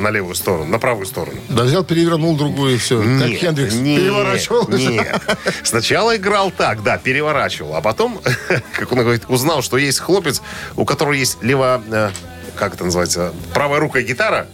на 0.00 0.10
левую 0.10 0.34
сторону, 0.34 0.64
на 0.66 0.78
правую 0.78 1.06
сторону. 1.06 1.38
Да 1.48 1.64
взял, 1.64 1.84
перевернул 1.84 2.36
другую 2.36 2.74
и 2.74 2.78
все. 2.78 2.98
как 3.00 3.06
Нет, 3.28 3.40
Хендрикс 3.40 3.74
нет, 3.74 4.00
переворачивал. 4.00 4.68
Нет. 4.68 5.20
Сначала 5.62 6.16
играл 6.16 6.50
так, 6.50 6.82
да, 6.82 6.98
переворачивал. 6.98 7.74
А 7.76 7.80
потом, 7.80 8.20
как 8.76 8.90
он 8.92 8.98
говорит, 9.00 9.24
узнал, 9.28 9.62
что 9.62 9.76
есть 9.78 10.00
хлопец, 10.00 10.42
у 10.76 10.84
которого 10.84 11.12
есть 11.12 11.42
лево... 11.42 11.82
э, 11.90 12.10
Как 12.56 12.74
это 12.74 12.84
называется? 12.84 13.32
Правая 13.54 13.80
рука 13.80 14.00
гитара, 14.02 14.46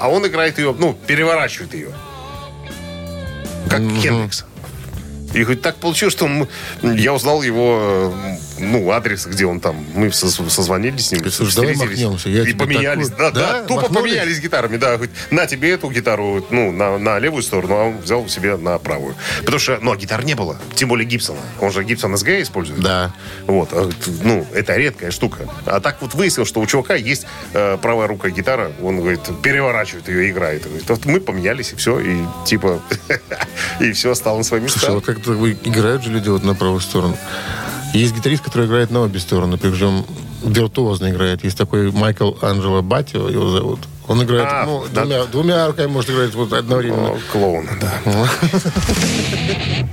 а 0.00 0.08
он 0.08 0.26
играет 0.26 0.58
ее, 0.58 0.74
ну, 0.78 0.94
переворачивает 1.06 1.74
ее. 1.74 1.92
Как 3.68 3.80
Хендрикс. 3.80 4.44
И 5.34 5.44
хоть 5.44 5.62
так 5.62 5.76
получилось, 5.76 6.12
что 6.14 6.28
я 6.82 7.14
узнал 7.14 7.42
его, 7.42 8.12
э, 8.14 8.36
ну, 8.62 8.90
адрес, 8.90 9.26
где 9.26 9.44
он 9.46 9.60
там. 9.60 9.84
Мы 9.94 10.12
со- 10.12 10.28
созвонились 10.50 11.08
с 11.08 11.12
ним. 11.12 11.30
Слушай, 11.30 11.56
давай 11.56 11.76
махнемся, 11.76 12.28
я 12.28 12.42
и 12.48 12.52
поменялись. 12.54 13.08
такую- 13.08 13.32
Да, 13.32 13.40
да, 13.40 13.52
Да? 13.52 13.62
тупо 13.64 13.82
Махнулись? 13.82 14.02
поменялись 14.12 14.40
гитарами. 14.40 14.76
Да, 14.76 14.98
хоть 14.98 15.10
на 15.30 15.46
тебе 15.46 15.70
эту 15.72 15.90
гитару, 15.90 16.46
ну, 16.50 16.72
на, 16.72 16.98
на 16.98 17.18
левую 17.18 17.42
сторону, 17.42 17.74
а 17.76 17.84
он 17.88 17.98
взял 17.98 18.26
себе 18.28 18.56
на 18.56 18.78
правую. 18.78 19.14
Потому 19.40 19.58
что, 19.58 19.78
ну, 19.82 19.92
а 19.92 19.96
гитар 19.96 20.24
не 20.24 20.34
было. 20.34 20.58
Тем 20.74 20.88
более 20.88 21.06
Гибсона. 21.06 21.40
Он 21.60 21.70
же 21.72 21.84
Гибсон 21.84 22.16
СГ 22.16 22.28
использует. 22.40 22.80
Да. 22.80 23.12
Вот, 23.46 23.68
а, 23.72 23.90
ну, 24.22 24.46
это 24.54 24.76
редкая 24.76 25.10
штука. 25.10 25.48
А 25.66 25.80
так 25.80 26.00
вот 26.00 26.14
выяснил, 26.14 26.44
что 26.46 26.60
у 26.60 26.66
чувака 26.66 26.94
есть 26.94 27.26
э, 27.52 27.76
правая 27.82 28.06
рука 28.08 28.30
гитара, 28.30 28.72
он, 28.82 28.98
говорит, 29.00 29.20
переворачивает 29.42 30.08
ее 30.08 30.28
и 30.28 30.30
играет. 30.30 30.64
Говорит, 30.64 30.88
вот 30.88 31.04
мы 31.04 31.20
поменялись, 31.20 31.72
и 31.72 31.76
все, 31.76 31.98
и 32.00 32.16
типа, 32.46 32.80
и 33.80 33.92
все 33.92 34.14
стало 34.14 34.38
на 34.38 34.44
свои 34.44 34.60
места. 34.60 34.78
Слушай, 34.80 34.94
вот 34.94 35.04
как-то 35.04 35.32
играют 35.50 36.02
же 36.04 36.10
люди 36.10 36.28
вот 36.28 36.44
на 36.44 36.54
правую 36.54 36.80
сторону. 36.80 37.16
Есть 37.92 38.14
гитарист, 38.14 38.42
который 38.42 38.66
играет 38.66 38.90
на 38.90 39.00
обе 39.00 39.20
стороны, 39.20 39.58
причем 39.58 40.04
виртуозно 40.42 41.10
играет. 41.10 41.44
Есть 41.44 41.58
такой 41.58 41.90
Майкл 41.92 42.32
Анджело 42.40 42.80
Батио, 42.82 43.28
его 43.28 43.50
зовут. 43.50 43.80
Он 44.08 44.22
играет 44.22 44.48
А, 44.50 44.64
ну, 44.66 44.84
да. 44.92 45.02
двумя, 45.04 45.24
двумя 45.26 45.66
руками, 45.68 45.86
может 45.86 46.10
играть 46.10 46.34
вот 46.34 46.52
одновременно. 46.52 47.10
О, 47.10 47.18
клоун, 47.30 47.68
да. 47.80 47.92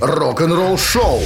Рок-н-ролл-шоу 0.00 1.20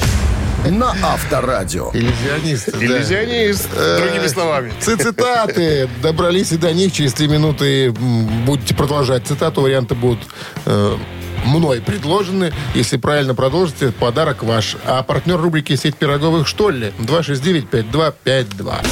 на 0.70 0.94
Авторадио. 1.02 1.90
Иллюзионист. 1.92 2.72
да. 2.72 2.84
Иллюзионист, 2.84 3.68
другими 3.98 4.26
словами. 4.26 4.72
Ци- 4.80 4.96
Цитаты. 4.96 5.88
Добрались 6.02 6.52
и 6.52 6.56
до 6.56 6.72
них. 6.72 6.92
Через 6.92 7.12
три 7.12 7.28
минуты 7.28 7.92
будете 7.92 8.74
продолжать 8.74 9.26
цитату. 9.26 9.60
Варианты 9.60 9.94
будут 9.94 10.20
э, 10.66 10.96
мной 11.44 11.80
предложены. 11.80 12.52
Если 12.74 12.96
правильно 12.96 13.34
продолжите, 13.34 13.90
подарок 13.92 14.42
ваш. 14.42 14.76
А 14.84 15.02
партнер 15.02 15.36
рубрики 15.40 15.76
«Сеть 15.76 15.96
пироговых» 15.96 16.46
что 16.48 16.70
ли? 16.70 16.92
269-5252. 16.98 18.84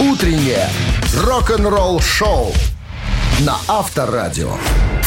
Утреннее 0.00 0.68
рок-н-ролл-шоу 1.16 2.52
на 3.40 3.56
Авторадио. 3.68 4.52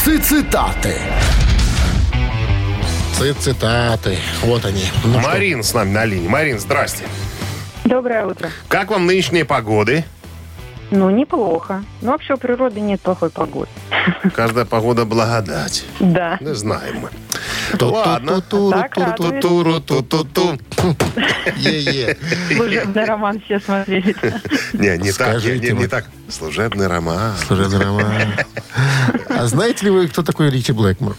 Цитаты. 0.04 0.96
Ци- 3.18 3.34
Цитаты. 3.34 4.18
Вот 4.42 4.64
они. 4.64 4.84
Ну 5.04 5.20
что, 5.20 5.28
Марин 5.28 5.62
с 5.62 5.74
нами 5.74 5.90
на 5.90 6.04
линии. 6.04 6.28
Марин, 6.28 6.58
здрасте. 6.58 7.04
Доброе 7.84 8.24
утро. 8.26 8.50
Как 8.68 8.90
вам 8.90 9.06
нынешние 9.06 9.44
погоды? 9.44 10.04
Ну, 10.90 11.10
неплохо. 11.10 11.84
Ну, 12.00 12.12
вообще 12.12 12.34
у 12.34 12.36
природы 12.38 12.80
нет 12.80 13.00
плохой 13.00 13.28
погоды. 13.30 13.68
Каждая 14.34 14.64
погода 14.64 15.04
благодать. 15.04 15.84
Да. 16.00 16.38
Не 16.40 16.54
знаем 16.54 17.00
мы. 17.00 17.10
Ту- 17.78 17.90
Ладно. 17.92 18.40
ту- 18.40 18.70
ту- 18.70 18.84
ту- 18.94 19.12
ту- 19.16 19.40
туру- 19.40 19.80
ту- 19.80 20.02
ту- 20.02 20.24
ту. 20.24 20.58
Е-е. 21.56 22.16
Служебный 22.56 23.04
роман 23.04 23.40
все 23.44 23.60
смотрели. 23.60 24.16
Не, 24.72 24.96
не 24.96 25.12
так, 25.12 25.44
не, 25.44 25.86
так. 25.88 26.06
Служебный 26.30 26.86
роман. 26.86 27.34
Служебный 27.46 27.84
роман. 27.84 28.06
А 29.28 29.46
знаете 29.46 29.84
ли 29.86 29.90
вы, 29.90 30.08
кто 30.08 30.22
такой 30.22 30.50
Ричи 30.50 30.72
Блэкмор? 30.72 31.16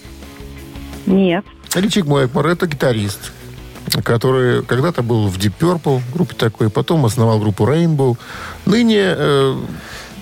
Нет. 1.06 1.46
Ричи 1.76 2.02
Блэкмор– 2.02 2.48
это 2.48 2.66
гитарист, 2.66 3.32
который 4.04 4.63
когда-то 4.63 5.02
был 5.04 5.28
в 5.28 5.38
Deep 5.38 5.54
Purple, 5.60 6.02
группе 6.13 6.36
такой, 6.36 6.69
потом 6.69 7.06
основал 7.06 7.39
группу 7.39 7.65
Rainbow. 7.65 8.17
Ныне 8.65 9.02
э, 9.17 9.56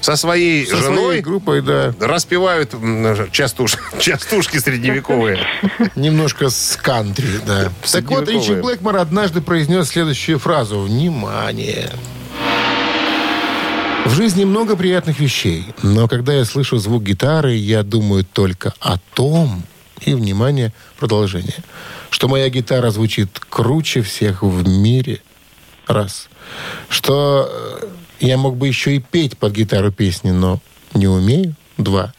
Со 0.01 0.15
своей 0.15 0.65
со 0.67 0.77
женой 0.77 1.03
своей 1.05 1.21
группой, 1.21 1.61
да, 1.61 1.93
распевают 1.99 2.73
м, 2.73 3.05
частуш- 3.31 3.77
частушки 3.99 4.57
средневековые. 4.57 5.39
немножко 5.95 6.49
с 6.49 6.77
кантри, 6.81 7.27
да. 7.45 7.69
Так 7.91 8.05
вот, 8.09 8.29
Ричи. 8.29 8.53
Блэкмор 8.55 8.97
однажды 8.97 9.41
произнес 9.41 9.87
следующую 9.89 10.39
фразу. 10.39 10.79
Внимание! 10.81 11.89
В 14.05 14.11
жизни 14.15 14.45
много 14.45 14.77
приятных 14.77 15.19
вещей, 15.19 15.65
но 15.83 16.07
когда 16.07 16.33
я 16.33 16.45
слышу 16.45 16.77
звук 16.77 17.03
гитары, 17.03 17.55
я 17.55 17.83
думаю 17.83 18.23
только 18.23 18.73
о 18.79 18.97
том, 19.13 19.63
и, 20.01 20.13
внимание, 20.13 20.73
продолжение, 20.99 21.55
что 22.09 22.27
моя 22.27 22.49
гитара 22.49 22.89
звучит 22.91 23.39
круче 23.39 24.01
всех 24.01 24.43
в 24.43 24.67
мире. 24.67 25.21
Раз. 25.87 26.29
Что 26.89 27.49
э, 27.49 27.85
я 28.19 28.37
мог 28.37 28.57
бы 28.57 28.67
еще 28.67 28.95
и 28.95 28.99
петь 28.99 29.37
под 29.37 29.53
гитару 29.53 29.91
песни, 29.91 30.31
но 30.31 30.59
не 30.93 31.07
умею. 31.07 31.55
Два. 31.77 32.13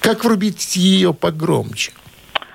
Как 0.00 0.24
врубить 0.24 0.76
ее 0.76 1.12
погромче? 1.12 1.92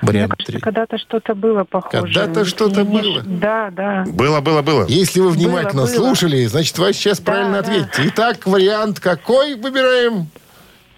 Мне 0.02 0.12
Вариант 0.12 0.32
кажется, 0.32 0.52
три. 0.54 0.62
когда-то 0.62 0.98
что-то 0.98 1.36
было 1.36 1.66
похоже. 1.66 2.02
Когда-то 2.02 2.46
что-то 2.46 2.84
не- 2.84 3.02
было. 3.02 3.22
Да, 3.24 3.70
да. 3.72 4.06
Было, 4.08 4.40
было, 4.40 4.62
было. 4.62 4.86
Если 4.88 5.20
вы 5.20 5.30
внимательно 5.30 5.84
было. 5.84 5.92
слушали, 5.92 6.46
значит, 6.46 6.78
вы 6.78 6.94
сейчас 6.94 7.20
правильно 7.20 7.54
да. 7.54 7.60
ответите. 7.60 8.04
Итак, 8.06 8.46
вариант 8.46 9.00
какой 9.00 9.56
выбираем? 9.56 10.30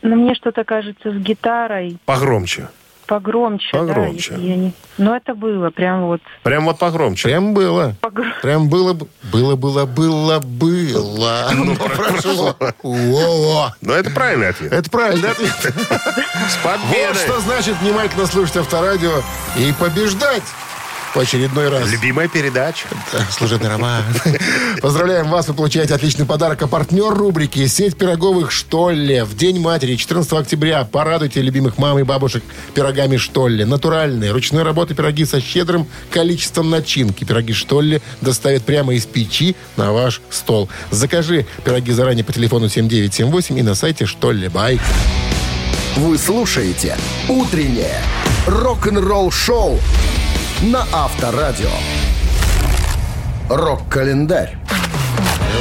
Но 0.04 0.16
мне 0.16 0.36
что-то 0.36 0.64
кажется 0.64 1.12
с 1.12 1.16
гитарой 1.16 1.98
Погромче. 2.06 2.70
Погромче. 3.12 3.70
Погромче. 3.74 4.32
Да, 4.36 4.42
я 4.42 4.56
не... 4.56 4.72
Но 4.98 5.14
это 5.14 5.36
было 5.36 5.70
прям 5.70 6.06
вот 6.06 6.22
Прям 6.44 6.64
вот 6.64 6.80
погромче. 6.80 7.28
Прям 7.28 7.54
было. 7.54 7.94
погромче. 8.00 8.40
Прям 8.42 8.70
было, 8.70 8.94
бы- 8.94 9.08
было, 9.34 9.58
было, 9.58 9.86
было, 9.86 10.40
было. 10.40 11.50
Ну, 11.54 11.76
прошло. 11.76 12.56
Но 13.82 13.94
это 13.94 14.10
правильный 14.12 14.50
ответ. 14.50 14.72
Это 14.72 14.90
правильный 14.90 15.30
ответ. 15.30 15.52
С 15.60 16.58
Вот 16.64 16.80
победой. 16.80 17.16
что 17.16 17.40
значит 17.42 17.76
внимательно 17.82 18.26
слушать 18.28 18.56
авторадио 18.56 19.22
и 19.58 19.74
побеждать 19.78 20.44
в 21.16 21.20
очередной 21.20 21.70
раз. 21.70 21.90
Любимая 21.92 22.28
передача. 22.28 22.88
Да, 23.12 23.20
Служебный 23.32 23.70
роман. 23.70 24.04
Поздравляем 24.82 25.30
вас, 25.30 25.48
вы 25.48 25.54
получаете 25.54 25.94
отличный 25.94 26.26
подарок. 26.26 26.62
А 26.62 26.68
партнер 26.68 27.14
рубрики 27.14 27.66
«Сеть 27.68 27.98
пироговых 27.98 28.52
Штолле». 28.52 29.24
В 29.26 29.36
День 29.36 29.60
матери, 29.60 29.96
14 29.96 30.32
октября, 30.34 30.88
порадуйте 30.90 31.42
любимых 31.42 31.78
мам 31.78 32.00
и 32.00 32.04
бабушек 32.04 32.44
пирогами 32.74 33.18
Штолле. 33.18 33.66
Натуральные, 33.66 34.32
ручной 34.32 34.64
работы 34.64 34.96
пироги 34.96 35.26
со 35.26 35.42
щедрым 35.42 35.88
количеством 36.12 36.70
начинки. 36.70 37.24
Пироги 37.24 37.54
Штолле 37.54 38.02
доставят 38.22 38.64
прямо 38.64 38.94
из 38.94 39.06
печи 39.06 39.56
на 39.78 39.92
ваш 39.92 40.22
стол. 40.30 40.70
Закажи 40.92 41.46
пироги 41.64 41.92
заранее 41.92 42.24
по 42.24 42.34
телефону 42.34 42.70
7978 42.70 43.60
и 43.60 43.62
на 43.62 43.76
сайте 43.76 44.06
Штолле. 44.06 44.50
Бай. 44.50 44.80
Вы 45.98 46.18
слушаете 46.18 46.98
«Утреннее 47.28 48.02
рок-н-ролл-шоу» 48.48 49.80
на 50.62 50.86
Авторадио. 50.94 51.72
Рок-календарь. 53.50 54.58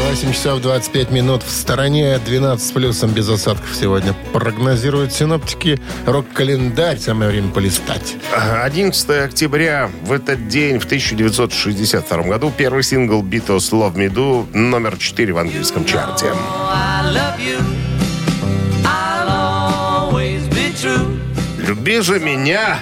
8 0.09 0.33
часов 0.33 0.61
25 0.61 1.11
минут. 1.11 1.43
В 1.43 1.51
стороне 1.51 2.19
12 2.19 2.69
с 2.69 2.71
плюсом 2.71 3.11
без 3.11 3.29
осадков 3.29 3.75
сегодня. 3.75 4.15
Прогнозируют 4.35 5.13
синоптики. 5.13 5.81
Рок-календарь. 6.05 6.99
Самое 6.99 7.31
время 7.31 7.51
полистать. 7.51 8.17
11 8.35 9.11
октября. 9.25 9.91
В 10.03 10.13
этот 10.13 10.49
день, 10.49 10.79
в 10.79 10.85
1962 10.85 12.23
году, 12.25 12.53
первый 12.55 12.83
сингл 12.83 13.23
Beatles 13.23 13.71
Love 13.73 13.95
Me 13.95 14.13
Do 14.13 14.55
номер 14.55 14.99
4 14.99 15.33
в 15.33 15.39
английском 15.39 15.87
чарте. 15.87 16.27
«Люби 21.59 22.01
же 22.01 22.21
меня!» 22.21 22.81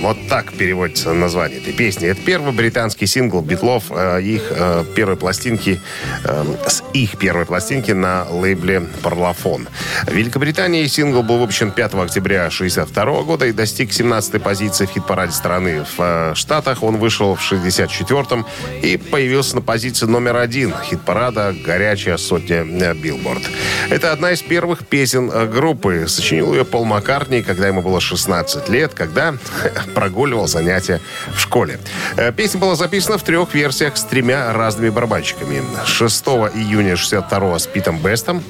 Вот 0.00 0.16
так 0.28 0.52
переводится 0.52 1.12
название 1.12 1.58
этой 1.58 1.72
песни. 1.72 2.08
Это 2.08 2.20
первый 2.20 2.52
британский 2.52 3.06
сингл 3.06 3.40
Битлов, 3.40 3.84
э, 3.90 4.22
их 4.22 4.42
э, 4.50 4.84
первой 4.94 5.16
пластинки, 5.16 5.80
э, 6.24 6.44
с 6.66 6.84
их 6.92 7.18
первой 7.18 7.46
пластинки 7.46 7.90
на 7.90 8.24
лейбле 8.30 8.84
Parlophone. 9.02 9.66
В 10.06 10.12
Великобритании 10.12 10.86
сингл 10.86 11.22
был 11.22 11.38
выпущен 11.38 11.72
5 11.72 11.94
октября 11.94 12.46
1962 12.46 13.22
года 13.22 13.46
и 13.46 13.52
достиг 13.52 13.90
17-й 13.90 14.38
позиции 14.38 14.86
в 14.86 14.90
хит-параде 14.90 15.32
страны. 15.32 15.84
В 15.96 16.34
Штатах 16.34 16.82
он 16.84 16.98
вышел 16.98 17.34
в 17.34 17.52
64-м 17.52 18.46
и 18.82 18.96
появился 18.96 19.56
на 19.56 19.62
позиции 19.62 20.06
номер 20.06 20.36
один 20.36 20.74
хит-парада 20.84 21.54
«Горячая 21.64 22.18
сотня 22.18 22.64
Billboard». 22.94 23.42
Это 23.90 24.12
одна 24.12 24.30
из 24.30 24.42
первых 24.42 24.86
песен 24.86 25.28
группы. 25.50 26.06
Сочинил 26.06 26.54
ее 26.54 26.64
Пол 26.64 26.84
Маккартни, 26.84 27.42
когда 27.42 27.66
ему 27.66 27.82
было 27.82 28.00
16 28.00 28.68
лет, 28.68 28.94
когда 28.94 29.34
прогуливал 29.94 30.46
занятия 30.46 31.00
в 31.34 31.38
школе. 31.40 31.78
Э, 32.16 32.32
Песня 32.32 32.60
была 32.60 32.74
записана 32.76 33.18
в 33.18 33.22
трех 33.22 33.54
версиях 33.54 33.96
с 33.96 34.04
тремя 34.04 34.52
разными 34.52 34.90
барабанщиками. 34.90 35.62
6 35.86 36.24
июня 36.54 36.96
62 36.96 37.58
с 37.58 37.66
Питом 37.66 37.98
Бестом. 37.98 38.42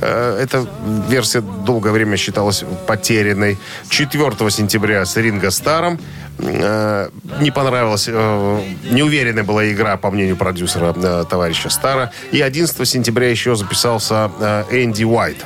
Э, 0.00 0.38
Эта 0.42 0.66
версия 1.08 1.40
долгое 1.40 1.90
время 1.92 2.16
считалась 2.16 2.64
потерянной. 2.86 3.58
4 3.88 4.50
сентября 4.50 5.04
с 5.04 5.16
Ринго 5.16 5.50
Старом. 5.50 5.98
Э, 6.38 7.08
Не 7.40 7.50
понравилась, 7.50 8.06
неуверенная 8.08 9.42
была 9.44 9.70
игра, 9.70 9.96
по 9.96 10.10
мнению 10.10 10.36
продюсера 10.36 10.92
товарища 11.24 11.68
Стара. 11.68 12.12
И 12.32 12.40
11 12.40 12.88
сентября 12.88 13.28
еще 13.30 13.56
записался 13.56 14.30
Энди 14.70 15.04
Уайт. 15.04 15.44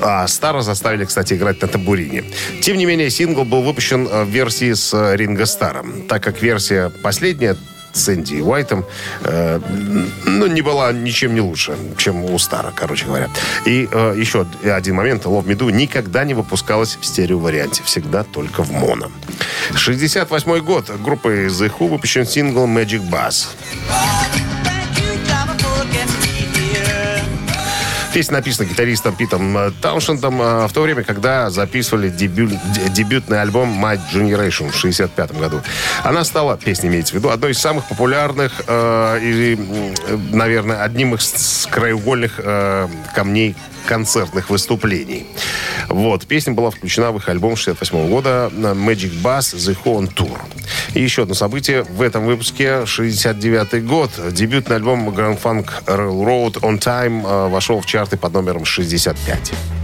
А 0.00 0.26
Стара 0.28 0.60
заставили, 0.62 1.04
кстати, 1.04 1.34
играть 1.34 1.60
на 1.62 1.68
табурине. 1.68 2.24
Тем 2.62 2.76
не 2.76 2.86
менее, 2.86 3.10
сингл 3.10 3.44
был 3.44 3.62
выпущен 3.62 4.06
в 4.06 4.28
версии 4.28 4.61
с 4.70 4.94
э, 4.94 5.16
Ринго 5.16 5.46
Старом, 5.46 6.06
так 6.08 6.22
как 6.22 6.42
версия 6.42 6.90
последняя 7.02 7.56
с 7.92 8.08
Энди 8.08 8.40
Уайтом, 8.40 8.84
э, 9.24 9.60
ну, 10.24 10.46
не 10.46 10.62
была 10.62 10.92
ничем 10.92 11.34
не 11.34 11.40
лучше, 11.40 11.76
чем 11.98 12.24
у 12.24 12.38
Стара, 12.38 12.72
короче 12.74 13.06
говоря. 13.06 13.28
И 13.66 13.88
э, 13.90 14.14
еще 14.16 14.46
один 14.64 14.94
момент. 14.94 15.24
Love 15.24 15.46
Do 15.56 15.70
никогда 15.70 16.24
не 16.24 16.34
выпускалась 16.34 16.96
в 17.00 17.04
стерео-варианте. 17.04 17.82
Всегда 17.84 18.24
только 18.24 18.62
в 18.62 18.70
моно. 18.70 19.10
68 19.74 20.58
год. 20.60 20.90
Группой 21.02 21.46
The 21.46 21.72
Who 21.78 21.88
выпущен 21.88 22.26
сингл 22.26 22.66
Magic 22.66 23.08
Bass. 23.10 23.48
Песня 28.12 28.34
написана 28.34 28.66
гитаристом 28.68 29.14
Питом 29.16 29.56
э, 29.56 29.70
Тауншендом 29.80 30.40
э, 30.42 30.66
в 30.66 30.72
то 30.72 30.82
время, 30.82 31.02
когда 31.02 31.48
записывали 31.48 32.10
дебют, 32.10 32.50
де- 32.50 32.88
дебютный 32.90 33.40
альбом 33.40 33.82
My 33.82 33.98
Generation 34.12 34.70
в 34.70 34.76
65 34.76 35.32
году. 35.38 35.62
Она 36.02 36.22
стала, 36.24 36.58
песня 36.58 36.90
имеется 36.90 37.14
в 37.14 37.16
виду, 37.16 37.30
одной 37.30 37.52
из 37.52 37.58
самых 37.58 37.86
популярных 37.86 38.52
э, 38.66 39.18
и, 39.22 39.56
э, 40.08 40.18
наверное, 40.32 40.82
одним 40.82 41.14
из 41.14 41.66
краеугольных 41.70 42.34
э, 42.38 42.88
камней 43.14 43.56
концертных 43.86 44.50
выступлений. 44.50 45.26
Вот. 45.88 46.26
Песня 46.26 46.52
была 46.52 46.70
включена 46.70 47.12
в 47.12 47.16
их 47.18 47.28
альбом 47.28 47.56
68 47.56 48.08
года 48.08 48.50
Magic 48.52 49.22
Bass 49.22 49.54
The 49.54 49.76
Who 49.84 49.98
on 49.98 50.14
Tour. 50.14 50.38
И 50.94 51.02
еще 51.02 51.22
одно 51.22 51.34
событие 51.34 51.82
в 51.82 52.02
этом 52.02 52.24
выпуске 52.24 52.86
69 52.86 53.84
год. 53.84 54.10
Дебютный 54.32 54.76
альбом 54.76 55.08
Grand 55.10 55.40
Funk 55.40 55.68
Railroad 55.86 56.60
On 56.60 56.78
Time 56.78 57.22
э, 57.26 57.48
вошел 57.48 57.80
в 57.80 57.86
чарты 57.86 58.16
под 58.16 58.32
номером 58.32 58.64
65. 58.64 59.81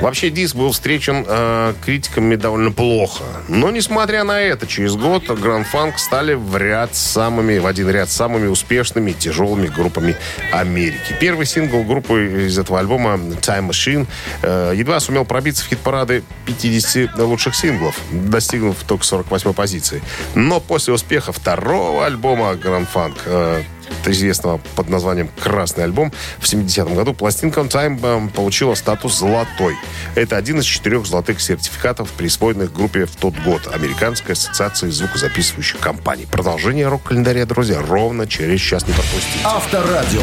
Вообще 0.00 0.30
диск 0.30 0.54
был 0.54 0.70
встречен 0.70 1.24
э, 1.26 1.74
критиками 1.84 2.36
довольно 2.36 2.70
плохо. 2.70 3.24
Но, 3.48 3.70
несмотря 3.70 4.22
на 4.22 4.40
это, 4.40 4.66
через 4.66 4.94
год 4.94 5.24
Grand 5.24 5.66
Funk 5.72 5.94
стали 5.96 6.34
в 6.34 6.56
ряд 6.56 6.94
самыми, 6.94 7.58
в 7.58 7.66
один 7.66 7.90
ряд 7.90 8.08
самыми 8.08 8.46
успешными 8.46 9.12
тяжелыми 9.12 9.66
группами 9.66 10.16
Америки. 10.52 11.16
Первый 11.20 11.46
сингл 11.46 11.82
группы 11.82 12.46
из 12.46 12.58
этого 12.58 12.78
альбома 12.78 13.14
Time 13.40 13.70
Machine 13.70 14.06
э, 14.42 14.74
едва 14.76 15.00
сумел 15.00 15.24
пробиться 15.24 15.64
в 15.64 15.68
хит-парады 15.68 16.22
50 16.46 17.18
лучших 17.18 17.56
синглов, 17.56 17.98
достигнув 18.12 18.76
только 18.86 19.04
48 19.04 19.52
позиции. 19.52 20.02
Но 20.36 20.60
после 20.60 20.94
успеха 20.94 21.32
второго 21.32 22.06
альбома 22.06 22.52
Grand 22.52 22.86
Funk 22.92 23.16
э, 23.26 23.62
известного 24.06 24.60
под 24.74 24.88
названием 24.88 25.28
«Красный 25.40 25.84
альбом» 25.84 26.12
в 26.38 26.44
70-м 26.44 26.94
году 26.94 27.14
пластинка 27.14 27.60
On 27.60 27.68
Time 27.68 28.30
получила 28.30 28.74
статус 28.74 29.18
«золотой». 29.18 29.76
Это 30.14 30.36
один 30.36 30.60
из 30.60 30.64
четырех 30.64 31.06
золотых 31.06 31.40
сертификатов, 31.40 32.10
присвоенных 32.12 32.72
группе 32.72 33.06
в 33.06 33.16
тот 33.16 33.34
год 33.44 33.68
Американской 33.72 34.34
ассоциации 34.34 34.90
звукозаписывающих 34.90 35.78
компаний. 35.78 36.26
Продолжение 36.30 36.88
рок-календаря, 36.88 37.46
друзья, 37.46 37.80
ровно 37.80 38.26
через 38.26 38.60
час 38.60 38.86
не 38.86 38.92
пропустите. 38.92 39.40
Авторадио. 39.44 40.22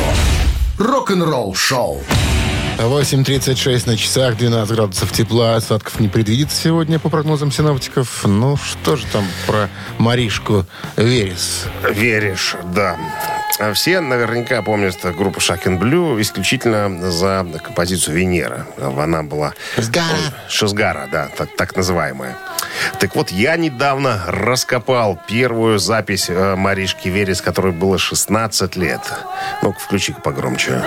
Рок-н-ролл 0.77 1.55
шоу. 1.55 2.01
8.36 2.77 3.87
на 3.87 3.95
часах, 3.95 4.37
12 4.37 4.75
градусов 4.75 5.11
тепла. 5.13 5.55
Осадков 5.55 5.99
не 5.99 6.09
предвидится 6.09 6.61
сегодня, 6.61 6.99
по 6.99 7.09
прогнозам 7.09 7.51
синоптиков. 7.51 8.25
Ну, 8.25 8.57
что 8.57 8.97
же 8.97 9.05
там 9.13 9.25
про 9.47 9.69
Маришку 9.97 10.65
Верес? 10.97 11.65
Веришь, 11.89 12.55
да. 12.73 12.97
А 13.57 13.71
Все 13.73 14.01
наверняка 14.01 14.61
помнят 14.61 14.97
группу 15.15 15.39
Шакен 15.39 15.77
Блю 15.77 16.19
исключительно 16.19 17.09
за 17.09 17.45
композицию 17.63 18.17
«Венера». 18.17 18.67
Она 18.77 19.23
была... 19.23 19.53
Шизгара. 19.75 20.17
Шизгара, 20.49 21.07
да, 21.09 21.29
так, 21.37 21.55
так 21.55 21.75
называемая. 21.75 22.35
Так 22.99 23.15
вот, 23.15 23.31
я 23.31 23.55
недавно 23.55 24.21
раскопал 24.27 25.17
первую 25.27 25.79
запись 25.79 26.25
э, 26.29 26.55
Маришки 26.55 27.07
Верес, 27.07 27.41
которой 27.41 27.71
было 27.71 27.97
16 27.97 28.75
лет. 28.75 29.01
Ну-ка, 29.61 29.79
включи-ка 29.79 30.19
погромче. 30.19 30.81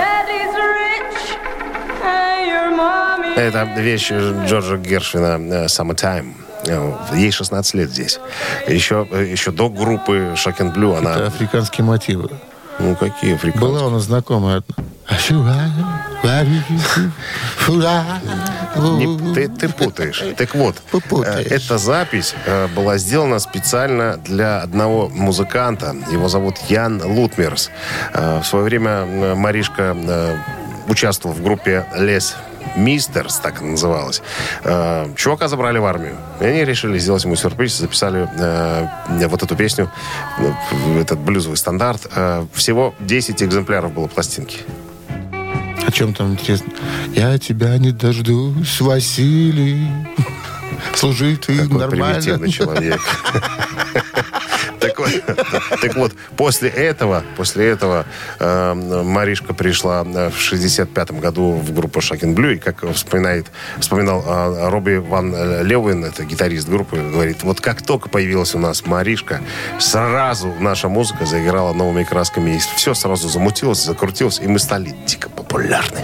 Это 3.37 3.63
вещь 3.77 4.11
Джорджа 4.11 4.77
Гершвина 4.77 5.39
э, 5.39 5.67
«Summertime». 5.67 6.35
Э, 6.67 6.93
Ей 7.15 7.31
16 7.31 7.75
лет 7.75 7.91
здесь. 7.91 8.21
Еще, 8.67 9.07
еще 9.11 9.53
до 9.53 9.71
группы 9.71 10.35
Шакен 10.37 10.71
Блю 10.71 10.95
она... 10.95 11.13
Это 11.13 11.27
африканские 11.29 11.85
мотивы. 11.85 12.31
Ну, 12.79 12.95
какие 12.97 13.35
африканцы? 13.35 13.67
Была 13.67 13.87
у 13.87 13.91
нас 13.91 14.05
знакомая 14.05 14.59
одна. 14.59 14.75
Не- 18.99 19.35
ты, 19.35 19.49
ты 19.49 19.69
путаешь. 19.69 20.23
Так 20.37 20.55
вот, 20.55 20.77
Ты 20.93 21.01
путаешь. 21.01 21.47
э, 21.51 21.55
эта 21.57 21.79
запись 21.79 22.35
э, 22.47 22.69
была 22.69 22.99
сделана 22.99 23.39
специально 23.39 24.17
для 24.19 24.61
одного 24.61 25.09
музыканта. 25.09 25.97
Его 26.13 26.29
зовут 26.29 26.57
Ян 26.69 27.03
Лутмерс. 27.03 27.71
Э, 28.13 28.41
В 28.41 28.47
свое 28.47 28.65
время 28.65 28.91
э, 28.91 29.35
Маришка 29.35 29.97
э, 29.97 30.37
участвовал 30.89 31.35
в 31.35 31.43
группе 31.43 31.87
«Лес 31.97 32.37
Мистерс», 32.77 33.37
так 33.37 33.61
она 33.61 33.71
называлась. 33.73 34.23
Э, 34.65 35.07
Чувака 35.17 35.49
забрали 35.49 35.79
в 35.79 35.85
армию. 35.85 36.17
И 36.41 36.45
они 36.45 36.65
решили 36.65 36.99
сделать 36.99 37.25
ему 37.25 37.37
сюрприз. 37.37 37.77
Записали 37.79 38.29
э, 38.39 39.27
вот 39.29 39.43
эту 39.43 39.57
песню, 39.57 39.91
э, 40.39 41.01
этот 41.01 41.19
блюзовый 41.19 41.57
стандарт. 41.57 42.07
Э, 42.15 42.47
Всего 42.55 42.95
10 43.01 43.43
экземпляров 43.43 43.93
было 43.93 44.07
пластинки. 44.07 44.59
О 45.87 45.91
чем 45.91 46.13
там 46.13 46.33
интересно? 46.33 46.71
Я 47.15 47.39
тебя 47.39 47.77
не 47.79 47.93
дождусь, 47.93 48.81
Василий. 48.81 49.89
Служи 50.95 51.37
ты 51.37 51.57
Какой 51.63 51.79
нормально. 51.79 52.07
примитивный 52.15 52.51
человек. 52.51 53.01
Так 54.81 54.99
вот, 54.99 55.11
так 55.81 55.97
вот, 55.97 56.13
после 56.37 56.69
этого, 56.69 57.25
после 57.37 57.69
этого 57.69 58.07
э, 58.39 58.75
Маришка 58.75 59.55
пришла 59.55 60.05
э, 60.05 60.31
в 60.31 60.39
65 60.39 61.11
году 61.13 61.53
в 61.53 61.73
группу 61.73 62.01
Шакен 62.01 62.35
Блю, 62.35 62.53
и 62.53 62.59
как 62.59 62.85
вспоминает, 62.93 63.47
вспоминал 63.79 64.25
э, 64.27 64.69
Робби 64.69 64.97
Ван 64.97 65.33
Левин, 65.65 66.05
это 66.05 66.25
гитарист 66.25 66.69
группы, 66.69 66.97
говорит, 66.97 67.43
вот 67.43 67.61
как 67.61 67.83
только 67.83 68.09
появилась 68.09 68.55
у 68.55 68.59
нас 68.59 68.87
Маришка, 68.87 69.41
сразу 69.79 70.55
наша 70.61 70.89
музыка 70.89 71.27
заиграла 71.27 71.73
новыми 71.73 72.05
красками, 72.05 72.57
и 72.57 72.59
все 72.59 72.95
сразу 72.95 73.29
замутилось, 73.29 73.85
закрутилось, 73.85 74.41
и 74.41 74.47
мы 74.47 74.59
стали 74.59 74.95
дико 75.07 75.29
популярны. 75.29 76.03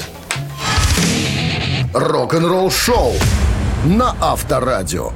Рок-н-ролл 1.92 2.70
шоу 2.70 3.12
на 3.84 4.16
Авторадио. 4.20 5.12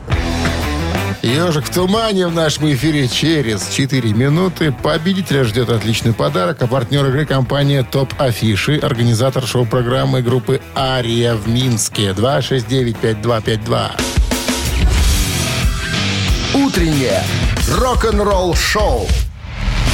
Ежик 1.22 1.64
в 1.64 1.74
тумане 1.74 2.28
в 2.28 2.34
нашем 2.34 2.72
эфире 2.72 3.08
через 3.08 3.68
4 3.70 4.12
минуты. 4.12 4.70
Победителя 4.70 5.42
ждет 5.42 5.68
отличный 5.68 6.12
подарок. 6.12 6.62
А 6.62 6.68
партнер 6.68 7.04
игры 7.06 7.26
компания 7.26 7.82
ТОП 7.82 8.14
Афиши, 8.18 8.78
организатор 8.78 9.44
шоу-программы 9.44 10.22
группы 10.22 10.60
Ария 10.76 11.34
в 11.34 11.48
Минске. 11.48 12.10
269-5252. 12.10 13.90
Утреннее 16.54 17.24
рок-н-ролл-шоу 17.68 19.08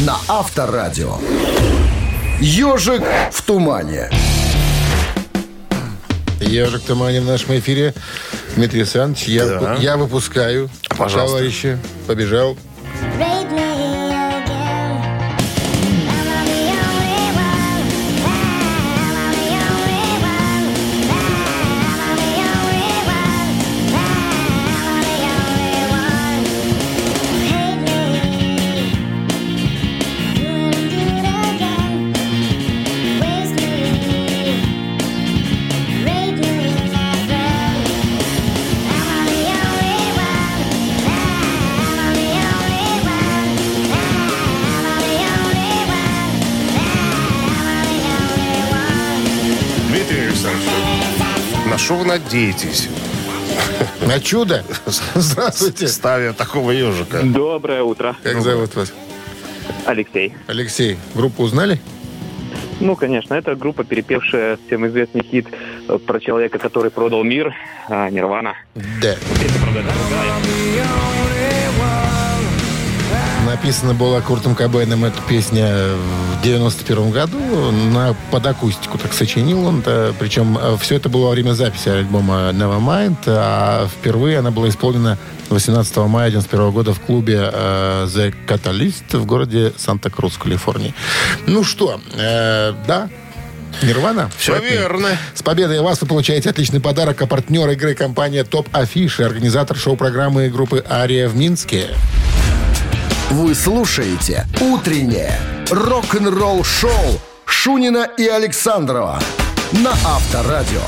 на 0.01 0.19
Авторадио. 0.29 1.17
Ежик 2.39 3.03
в 3.33 3.43
тумане. 3.43 4.11
Ежик 6.41 6.83
в 6.83 6.87
тумане 6.87 7.23
в 7.23 7.25
нашем 7.25 7.59
эфире. 7.59 7.95
Дмитрий 8.57 8.81
Александрович, 8.81 9.27
я, 9.29 9.47
Да. 9.47 9.75
я 9.81 9.97
выпускаю. 9.97 10.69
Пожалуйста. 10.97 11.37
Товарищи, 11.39 11.79
побежал. 12.07 12.57
На 51.67 51.79
что 51.79 51.95
вы 51.97 52.05
надеетесь, 52.05 52.89
На 54.07 54.21
чудо. 54.21 54.65
Здравствуйте. 55.15 55.89
ставя 55.89 56.33
такого 56.33 56.71
ежика? 56.71 57.21
Доброе 57.23 57.83
утро, 57.83 58.17
Как 58.23 58.41
зовут 58.41 58.75
вас? 58.75 58.93
Алексей. 59.87 60.35
Алексей, 60.47 60.99
группу 61.15 61.43
узнали? 61.43 61.81
Ну, 62.81 62.97
конечно, 62.97 63.35
это 63.35 63.55
группа, 63.55 63.85
перепевшая 63.85 64.59
всем 64.67 64.87
известный 64.89 65.23
хит 65.23 65.47
э, 65.89 65.99
про 65.99 66.21
человека, 66.21 66.59
который 66.59 66.91
продал 66.91 67.23
мир, 67.23 67.55
а, 67.89 68.11
Нирвана. 68.11 68.55
Да. 68.75 69.15
Песня, 69.41 69.61
правда, 69.63 69.83
другая. 69.83 71.34
Написана 73.55 73.95
была 73.95 74.21
Куртом 74.21 74.57
Кобейном 74.57 75.05
эта 75.05 75.21
песня 75.29 75.73
в 76.41 76.43
91 76.43 77.13
году. 77.13 77.39
На, 77.71 78.17
под 78.33 78.45
акустику 78.47 78.99
так 78.99 79.13
сочинил 79.13 79.65
он. 79.65 79.79
-то. 79.79 80.13
Причем 80.19 80.59
все 80.81 80.97
это 80.97 81.09
было 81.09 81.27
во 81.27 81.31
время 81.31 81.53
записи 81.53 81.89
альбома 81.89 82.51
Nevermind. 82.51 83.19
А 83.29 83.87
впервые 83.87 84.41
она 84.41 84.51
была 84.51 84.69
исполнена 84.69 85.19
18 85.51 85.97
мая 85.99 86.31
91 86.31 86.71
года 86.73 86.95
в 86.95 87.01
клубе 87.01 87.49
э, 87.53 88.07
The 88.09 88.35
Catalyst 88.49 89.17
в 89.17 89.25
городе 89.25 89.73
Санта-Крус, 89.77 90.37
Калифорнии. 90.37 90.93
Ну 91.47 91.63
что, 91.63 92.01
э, 92.13 92.75
да, 92.89 93.09
Нирвана? 93.83 94.33
Все 94.37 94.57
Правильно? 94.57 94.81
верно. 94.81 95.09
С 95.33 95.45
победой 95.45 95.81
вас 95.81 96.01
вы 96.01 96.09
получаете 96.09 96.51
отличный 96.51 96.81
подарок, 96.81 97.23
а 97.23 97.29
партнер 97.29 97.71
игры 97.71 97.95
компания 97.95 98.43
Топ 98.43 98.67
Афиши, 98.73 99.23
организатор 99.23 99.77
шоу-программы 99.77 100.49
группы 100.49 100.85
Ария 100.91 101.29
в 101.29 101.37
Минске. 101.37 101.91
Вы 103.31 103.55
слушаете 103.55 104.47
«Утреннее 104.61 105.39
рок-н-ролл-шоу» 105.71 106.91
Шунина 107.47 108.07
и 108.19 108.27
Александрова 108.27 109.19
на 109.73 109.91
Авторадио. 109.91 110.83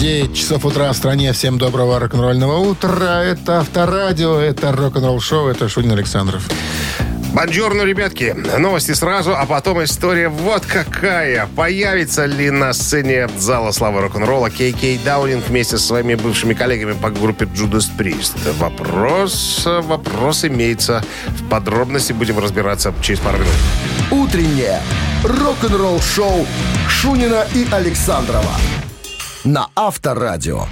9 0.00 0.34
часов 0.34 0.64
утра 0.64 0.90
в 0.92 0.96
стране. 0.96 1.32
Всем 1.32 1.58
доброго 1.58 2.00
рок-н-ролльного 2.00 2.58
утра. 2.58 3.22
Это 3.22 3.60
Авторадио, 3.60 4.38
это 4.38 4.72
рок-н-ролл 4.72 5.20
шоу, 5.20 5.48
это 5.48 5.68
Шунин 5.68 5.92
Александров. 5.92 6.48
Бонжорно, 7.32 7.82
ребятки. 7.82 8.36
Новости 8.58 8.92
сразу, 8.92 9.34
а 9.34 9.46
потом 9.46 9.82
история 9.82 10.28
вот 10.28 10.66
какая. 10.66 11.48
Появится 11.56 12.26
ли 12.26 12.50
на 12.50 12.74
сцене 12.74 13.28
зала 13.38 13.72
славы 13.72 14.02
рок-н-ролла 14.02 14.50
Кей 14.50 14.72
Кей 14.72 14.98
Даунинг 14.98 15.48
вместе 15.48 15.78
со 15.78 15.86
своими 15.86 16.14
бывшими 16.14 16.52
коллегами 16.52 16.92
по 16.92 17.10
группе 17.10 17.46
Judas 17.46 17.88
Priest? 17.96 18.36
Вопрос, 18.58 19.62
вопрос 19.64 20.44
имеется. 20.44 21.02
В 21.28 21.48
подробности 21.48 22.12
будем 22.12 22.38
разбираться 22.38 22.92
через 23.00 23.20
пару 23.20 23.38
минут. 23.38 23.54
Утреннее 24.10 24.80
рок-н-ролл-шоу 25.24 26.46
Шунина 26.88 27.46
и 27.54 27.66
Александрова 27.70 28.52
на 29.44 29.68
Авторадио. 29.74 30.66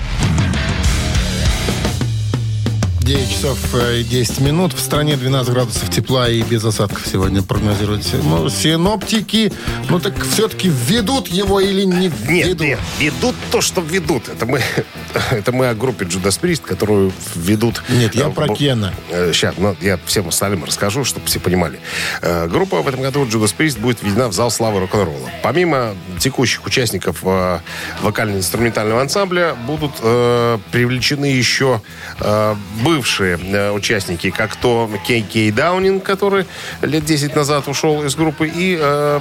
9 3.11 3.29
часов 3.29 3.59
э, 3.75 4.03
и 4.03 4.05
10 4.05 4.38
минут. 4.38 4.73
В 4.73 4.79
стране 4.79 5.16
12 5.16 5.53
градусов 5.53 5.90
тепла 5.90 6.29
и 6.29 6.42
без 6.42 6.64
осадков 6.64 7.05
сегодня 7.05 7.42
прогнозируют. 7.42 8.07
Ну, 8.23 8.49
синоптики, 8.49 9.53
ну 9.88 9.99
так 9.99 10.14
все-таки 10.25 10.68
введут 10.68 11.27
его 11.27 11.59
или 11.59 11.83
не 11.83 12.07
Нет, 12.07 12.12
введут? 12.20 12.61
нет, 12.61 12.79
ведут 13.01 13.35
то, 13.51 13.61
что 13.61 13.81
ведут. 13.81 14.29
Это 14.29 14.46
мы, 14.46 14.62
это 15.33 15.51
мы 15.51 15.66
о 15.66 15.75
группе 15.75 16.05
Judas 16.05 16.40
Priest, 16.40 16.62
которую 16.64 17.12
ведут... 17.35 17.83
Нет, 17.88 18.14
я 18.14 18.29
э, 18.29 18.31
про 18.31 18.55
Кена. 18.55 18.94
Э, 19.11 19.33
Сейчас, 19.35 19.57
ну, 19.59 19.75
я 19.81 19.99
всем 20.07 20.29
остальным 20.29 20.62
расскажу, 20.62 21.03
чтобы 21.05 21.27
все 21.27 21.40
понимали. 21.40 21.81
Э, 22.23 22.46
Группа 22.46 22.81
в 22.81 22.87
этом 22.87 23.03
году 23.03 23.25
Judas 23.25 23.53
Priest 23.59 23.81
будет 23.81 24.05
введена 24.05 24.29
в 24.29 24.35
зал 24.35 24.53
славы 24.53 24.79
рок-н-ролла. 24.79 25.31
Помимо 25.42 25.96
текущих 26.20 26.64
участников 26.64 27.25
э, 27.25 27.59
вокально-инструментального 28.03 29.01
ансамбля 29.03 29.57
будут 29.66 29.94
э, 30.01 30.59
привлечены 30.70 31.25
еще 31.25 31.83
э, 32.20 32.55
бывшие 32.85 32.99
э, 33.20 33.70
участники, 33.70 34.30
как 34.30 34.56
то 34.56 34.90
Кей 35.06 35.22
Кей 35.22 35.50
Даунинг, 35.50 36.02
который 36.02 36.46
лет 36.82 37.04
10 37.04 37.34
назад 37.34 37.68
ушел 37.68 38.02
из 38.04 38.14
группы, 38.14 38.46
и 38.48 38.76
э, 38.80 39.18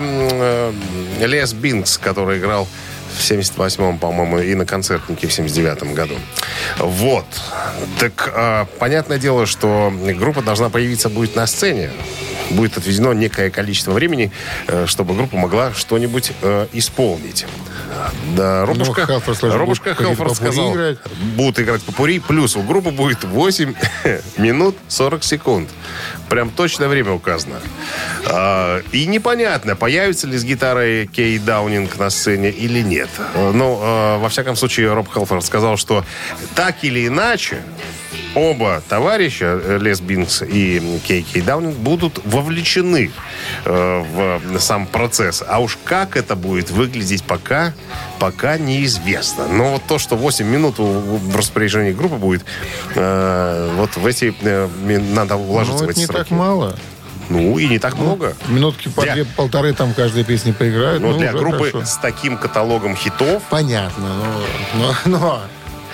э, 1.19 1.25
Лес 1.25 1.53
Бинкс, 1.53 1.97
который 1.97 2.39
играл 2.39 2.67
в 3.19 3.31
78-м, 3.31 3.99
по-моему, 3.99 4.39
и 4.39 4.55
на 4.55 4.65
концертнике 4.65 5.27
в 5.27 5.31
79-м 5.31 5.93
году. 5.93 6.15
Вот. 6.77 7.25
Так, 7.99 8.31
э, 8.33 8.65
понятное 8.79 9.17
дело, 9.17 9.45
что 9.45 9.93
группа 10.17 10.41
должна 10.41 10.69
появиться 10.69 11.09
будет 11.09 11.35
на 11.35 11.45
сцене. 11.47 11.89
Будет 12.49 12.77
отведено 12.77 13.13
некое 13.13 13.51
количество 13.51 13.91
времени, 13.91 14.31
э, 14.67 14.85
чтобы 14.87 15.13
группа 15.13 15.37
могла 15.37 15.73
что-нибудь 15.73 16.31
э, 16.41 16.67
исполнить. 16.73 17.45
Да, 18.35 18.65
Робушка, 18.65 19.05
Хелфорд 19.05 19.37
сказал, 19.37 19.57
Робушка 19.57 19.93
будут 19.93 20.07
Хелфорд 20.07 20.35
сказал, 20.35 20.73
играть. 20.73 20.97
будут 21.35 21.59
играть 21.59 21.81
попури, 21.81 22.19
плюс 22.19 22.55
у 22.55 22.61
группы 22.61 22.91
будет 22.91 23.23
8 23.23 23.73
минут 24.37 24.75
40 24.87 25.23
секунд. 25.23 25.69
Прям 26.29 26.49
точное 26.51 26.87
время 26.87 27.11
указано. 27.11 27.59
А, 28.27 28.81
И 28.91 29.05
непонятно, 29.07 29.75
появится 29.75 30.27
ли 30.27 30.37
с 30.37 30.43
гитарой 30.43 31.07
Кей 31.07 31.39
Даунинг 31.39 31.97
на 31.97 32.09
сцене 32.09 32.49
или 32.49 32.81
нет. 32.81 33.09
Ну, 33.35 33.79
э, 33.81 34.17
во 34.17 34.29
всяком 34.29 34.55
случае, 34.55 34.93
Роб 34.93 35.11
Хелфорд 35.11 35.43
сказал, 35.43 35.77
что 35.77 36.05
так 36.55 36.83
или 36.83 37.07
иначе, 37.07 37.61
оба 38.35 38.81
товарища, 38.87 39.59
э, 39.63 39.77
Лес 39.81 40.01
Бинкс 40.01 40.41
и 40.41 40.99
Кей 41.05 41.23
Кей 41.23 41.41
Даунинг, 41.41 41.75
будут 41.75 42.19
вовлечены 42.25 43.11
э, 43.65 44.03
в 44.13 44.59
сам 44.59 44.87
процесс. 44.87 45.43
А 45.47 45.59
уж 45.59 45.77
как 45.83 46.17
это 46.17 46.35
будет 46.35 46.71
выглядеть 46.71 47.23
пока, 47.23 47.73
пока 48.19 48.57
неизвестно. 48.57 49.47
Но 49.47 49.73
вот 49.73 49.83
то, 49.87 49.99
что 49.99 50.15
8 50.15 50.45
минут 50.45 50.75
в 50.77 51.35
распоряжении 51.35 51.91
группы 51.91 52.15
будет, 52.15 52.45
э, 52.95 53.73
вот 53.75 53.97
в 53.97 54.05
эти... 54.05 54.33
э, 54.41 54.67
надо 55.13 55.35
уложиться 55.35 55.83
Ну, 55.83 55.87
в 55.87 55.91
эти 55.91 55.99
не 55.99 56.05
сроки. 56.05 56.19
так 56.19 56.31
мало. 56.31 56.75
Ну, 57.29 57.59
и 57.59 57.67
не 57.67 57.77
так 57.77 57.97
много. 57.97 58.35
Минутки 58.47 58.89
по 58.89 59.03
Для- 59.03 59.13
две, 59.13 59.25
полторы 59.25 59.73
там 59.73 59.93
каждой 59.93 60.23
песни 60.23 60.51
поиграют. 60.51 61.01
Но 61.01 61.11
ну, 61.11 61.17
для 61.19 61.31
группы 61.31 61.71
хорошо. 61.71 61.85
с 61.85 61.97
таким 61.97 62.37
каталогом 62.37 62.95
хитов 62.95 63.43
Понятно, 63.51 64.09
но, 64.73 64.95
но, 65.05 65.19
но 65.19 65.41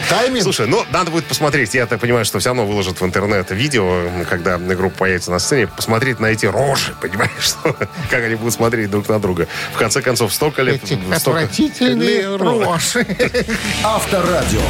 тайминг... 0.10 0.44
Слушай, 0.44 0.68
ну, 0.68 0.84
надо 0.92 1.12
будет 1.12 1.26
посмотреть. 1.26 1.74
Я 1.74 1.86
так 1.86 2.00
понимаю, 2.00 2.26
что 2.26 2.40
все 2.40 2.50
равно 2.50 2.66
выложат 2.66 3.02
в 3.02 3.06
интернет 3.06 3.50
видео, 3.52 4.10
когда 4.30 4.58
группа 4.58 5.00
появится 5.00 5.32
на 5.32 5.40
сцене, 5.40 5.68
посмотреть 5.68 6.20
на 6.20 6.28
эти 6.28 6.46
рожи, 6.46 6.94
понимаешь, 7.02 7.32
что, 7.40 7.76
как 8.10 8.24
они 8.24 8.36
будут 8.36 8.54
смотреть 8.54 8.90
друг 8.92 9.08
на 9.10 9.20
друга. 9.20 9.48
В 9.74 9.78
конце 9.78 10.02
концов, 10.02 10.34
столько 10.34 10.62
лет... 10.62 10.84
эти 10.84 10.94
столько- 10.94 11.16
отвратительные 11.16 12.36
рожи. 12.36 13.06
Авторадио. 13.84 14.62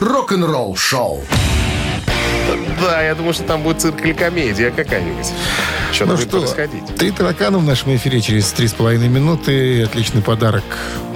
Рок-н-ролл-шоу. 0.00 1.24
Да, 2.80 3.02
я 3.02 3.14
думаю, 3.14 3.32
что 3.32 3.44
там 3.44 3.62
будет 3.62 3.80
цирк 3.80 4.00
или 4.04 4.12
комедия 4.12 4.70
какая-нибудь. 4.70 5.26
Что-то 5.92 6.10
Ну 6.12 6.16
будет 6.16 6.28
что, 6.28 6.40
происходить. 6.40 6.94
три 6.96 7.10
таракана 7.12 7.58
в 7.58 7.64
нашем 7.64 7.94
эфире 7.96 8.20
через 8.20 8.50
три 8.52 8.66
с 8.68 8.72
половиной 8.74 9.08
минуты. 9.08 9.82
Отличный 9.84 10.22
подарок 10.22 10.64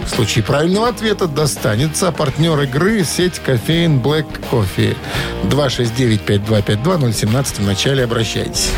В 0.09 0.15
случае 0.19 0.43
правильного 0.43 0.89
ответа 0.89 1.29
достанется 1.29 2.11
партнер 2.13 2.59
игры 2.63 3.05
сеть 3.05 3.39
кофеин 3.39 4.01
Black 4.01 4.27
Coffee. 4.51 4.97
269-5252-017 5.45 7.57
в 7.57 7.61
начале 7.67 8.05
обращайтесь. 8.05 8.71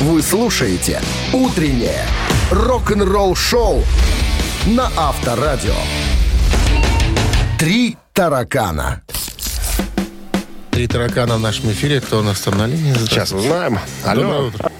Вы 0.00 0.22
слушаете 0.22 1.00
«Утреннее 1.32 2.02
рок-н-ролл-шоу» 2.50 3.84
на 4.66 4.90
Авторадио. 4.96 5.74
«Три 7.58 7.96
таракана». 8.12 9.02
Три 10.70 10.86
таракана 10.88 11.36
в 11.36 11.40
нашем 11.40 11.70
эфире. 11.70 12.00
Кто 12.00 12.20
у 12.20 12.22
нас 12.22 12.40
там 12.40 12.56
на 12.58 12.66
линии? 12.66 12.94
Сейчас 12.94 13.32
узнаем. 13.32 13.78
Доброе 14.04 14.26
Алло. 14.26 14.46
утро. 14.48 14.70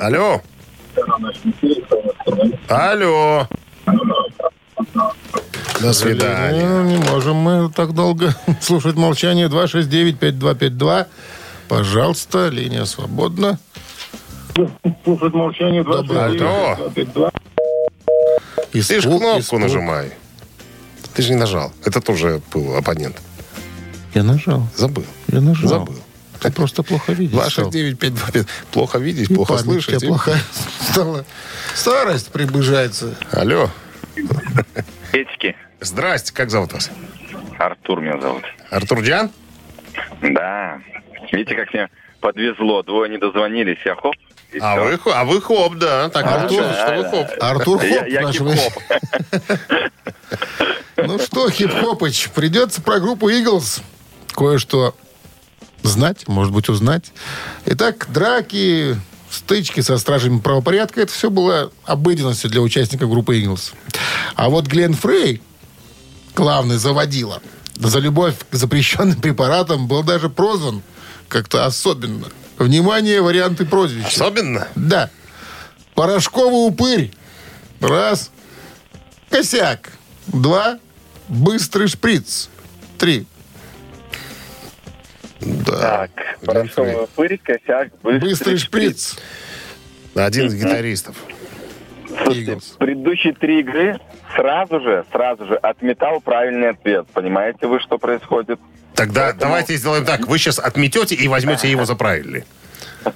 Алло. 0.00 0.40
Алло. 2.68 3.48
До 5.80 5.92
свидания. 5.92 6.66
Ну, 6.66 6.84
не 6.84 6.96
можем 6.96 7.36
мы 7.36 7.70
так 7.70 7.92
долго 7.92 8.34
слушать 8.60 8.96
молчание. 8.96 9.48
269-5252. 9.48 11.06
Пожалуйста, 11.68 12.48
линия 12.48 12.84
свободна. 12.84 13.58
Слушать 15.04 15.34
молчание. 15.34 15.82
Алло. 15.82 16.90
Ты 18.72 18.82
же 18.82 18.98
Испуг, 18.98 19.20
кнопку 19.20 19.40
испуг. 19.40 19.60
нажимай. 19.60 20.12
Ты 21.14 21.22
же 21.22 21.30
не 21.30 21.36
нажал. 21.38 21.72
Это 21.84 22.00
тоже 22.00 22.40
был 22.52 22.76
оппонент. 22.76 23.16
Я 24.14 24.22
нажал. 24.22 24.66
Забыл. 24.76 25.04
Я 25.28 25.40
нажал. 25.40 25.68
Забыл. 25.68 25.96
Ты 26.40 26.52
просто 26.52 26.82
плохо 26.82 27.12
видишь. 27.12 27.52
стал. 27.52 27.70
269-525. 27.70 28.46
Плохо 28.72 28.98
видеть, 28.98 29.30
И 29.30 29.34
плохо 29.34 29.52
у 29.52 29.58
слышать. 29.58 29.98
тебя 30.00 30.08
плохая 30.08 30.40
стала. 30.90 31.24
Старость 31.74 32.30
приближается. 32.32 33.16
Алло. 33.32 33.70
Петьки. 35.12 35.56
Здрасте, 35.80 36.32
как 36.32 36.50
зовут 36.50 36.72
вас? 36.72 36.90
Артур 37.58 38.00
меня 38.00 38.20
зовут. 38.20 38.44
Артур 38.70 39.00
Джан? 39.00 39.30
Да. 40.22 40.78
Видите, 41.32 41.54
как 41.54 41.72
мне 41.72 41.88
подвезло. 42.20 42.82
Двое 42.82 43.10
не 43.10 43.18
дозвонились. 43.18 43.78
Я 43.84 43.94
хоп. 43.94 44.14
и 44.52 44.58
А 44.60 44.76
вы, 44.80 44.98
а 45.12 45.24
вы 45.24 45.40
хоп, 45.40 45.74
да. 45.76 46.08
Так 46.10 46.24
Артур, 46.26 46.62
получилось, 46.62 46.76
что 46.76 46.96
вы 46.96 47.02
да, 47.02 47.10
хоп. 47.10 47.26
Артур 47.40 47.82
Я, 47.84 47.98
Хоп 48.00 48.08
я 48.08 48.20
наш 48.22 48.36
хип-хоп. 48.36 48.82
Ну 50.96 51.18
что, 51.18 51.50
хип-хопыч, 51.50 52.30
придется 52.30 52.80
про 52.80 52.98
группу 53.00 53.28
Eagles 53.30 53.82
кое-что 54.34 54.94
знать, 55.86 56.28
может 56.28 56.52
быть, 56.52 56.68
узнать. 56.68 57.12
Итак, 57.64 58.06
драки, 58.10 58.96
стычки 59.30 59.80
со 59.80 59.98
стражами 59.98 60.38
правопорядка, 60.38 61.02
это 61.02 61.12
все 61.12 61.30
было 61.30 61.70
обыденностью 61.84 62.50
для 62.50 62.60
участников 62.60 63.10
группы 63.10 63.38
Eagles. 63.38 63.72
А 64.34 64.48
вот 64.48 64.66
Глен 64.66 64.94
Фрей, 64.94 65.42
главный 66.34 66.76
заводила, 66.76 67.40
за 67.76 67.98
любовь 67.98 68.36
к 68.50 68.54
запрещенным 68.54 69.20
препаратам 69.20 69.86
был 69.86 70.02
даже 70.02 70.28
прозван 70.28 70.82
как-то 71.28 71.66
особенно. 71.66 72.26
Внимание, 72.58 73.20
варианты 73.20 73.66
прозвища. 73.66 74.08
Особенно? 74.08 74.68
Да. 74.74 75.10
Порошковый 75.94 76.68
упырь. 76.68 77.12
Раз. 77.80 78.30
Косяк. 79.28 79.92
Два. 80.26 80.78
Быстрый 81.28 81.88
шприц. 81.88 82.48
Три. 82.98 83.26
Да. 85.40 86.08
Так, 86.08 86.10
порошковый 86.44 87.06
пырь, 87.14 87.38
косяк, 87.38 87.88
быстрый, 88.02 88.30
Быстрый 88.30 88.56
шприц. 88.56 89.16
Один 90.14 90.46
из 90.46 90.54
гитаристов. 90.54 91.16
Слушайте, 92.08 92.52
Eagles. 92.52 92.78
предыдущие 92.78 93.34
три 93.34 93.60
игры 93.60 94.00
сразу 94.34 94.80
же, 94.80 95.04
сразу 95.12 95.46
же 95.46 95.56
отметал 95.56 96.20
правильный 96.20 96.70
ответ. 96.70 97.06
Понимаете 97.12 97.66
вы, 97.66 97.80
что 97.80 97.98
происходит? 97.98 98.58
Тогда 98.94 99.32
давайте 99.34 99.76
сделаем 99.76 100.06
так. 100.06 100.26
Вы 100.26 100.38
сейчас 100.38 100.58
отметете 100.58 101.14
и 101.14 101.28
возьмете 101.28 101.70
его 101.70 101.84
за 101.84 101.94
правильный. 101.96 102.44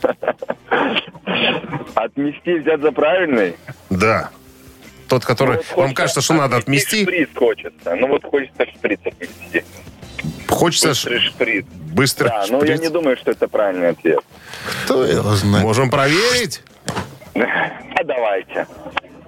Отмести, 1.94 2.58
взять 2.58 2.80
за 2.80 2.92
правильный? 2.92 3.56
Да. 3.88 4.30
Тот, 5.08 5.24
который... 5.24 5.56
Ну, 5.56 5.62
вот 5.74 5.82
Вам 5.82 5.94
кажется, 5.94 6.20
что 6.20 6.34
надо 6.34 6.56
отмести. 6.58 7.02
Шприц 7.02 7.30
хочется. 7.34 7.94
Ну 7.96 8.08
вот 8.08 8.24
хочется 8.24 8.66
шприц 8.66 9.00
отмести. 9.04 9.64
Хочется 10.48 10.88
Быстрый 10.88 11.20
шприц. 11.20 11.64
Быстро 11.90 12.28
Да, 12.28 12.44
но 12.48 12.64
я 12.64 12.76
не 12.76 12.88
думаю, 12.88 13.16
что 13.16 13.30
это 13.30 13.48
правильный 13.48 13.90
ответ. 13.90 14.20
Кто 14.84 15.04
его 15.04 15.34
знает? 15.36 15.64
Можем 15.64 15.90
проверить? 15.90 16.62
А 17.34 18.04
давайте. 18.04 18.66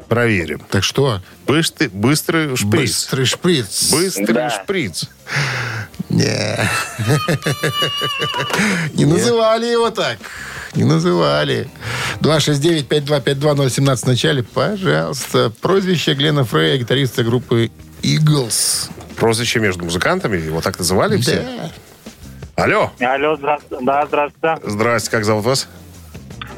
Проверим. 0.08 0.60
Так 0.70 0.84
что? 0.84 1.20
Быстрый, 1.46 1.88
быстрый 1.88 2.54
шприц. 2.56 2.80
Быстрый 2.80 3.24
шприц. 3.24 3.90
Быстрый 3.92 4.32
Да. 4.34 4.50
шприц. 4.50 5.08
Не. 6.10 6.58
Не 8.94 9.06
называли 9.06 9.66
его 9.66 9.90
так. 9.90 10.18
Не 10.74 10.84
называли. 10.84 11.68
269-5252-017 12.20 13.96
в 13.96 14.06
начале. 14.06 14.42
Пожалуйста. 14.42 15.50
Прозвище 15.60 16.14
Глена 16.14 16.44
Фрея, 16.44 16.76
гитариста 16.78 17.24
группы 17.24 17.70
Eagles. 18.02 18.90
Прозвище 19.16 19.60
между 19.60 19.84
музыкантами, 19.84 20.36
его 20.36 20.60
так 20.60 20.78
называли 20.78 21.16
все? 21.18 21.44
Алло. 22.56 22.90
Алло, 23.00 23.36
здравствуйте. 23.36 23.84
Да, 23.84 24.06
здравствуйте. 24.06 24.56
Здрасте, 24.64 25.10
как 25.10 25.24
зовут 25.24 25.44
вас? 25.44 25.68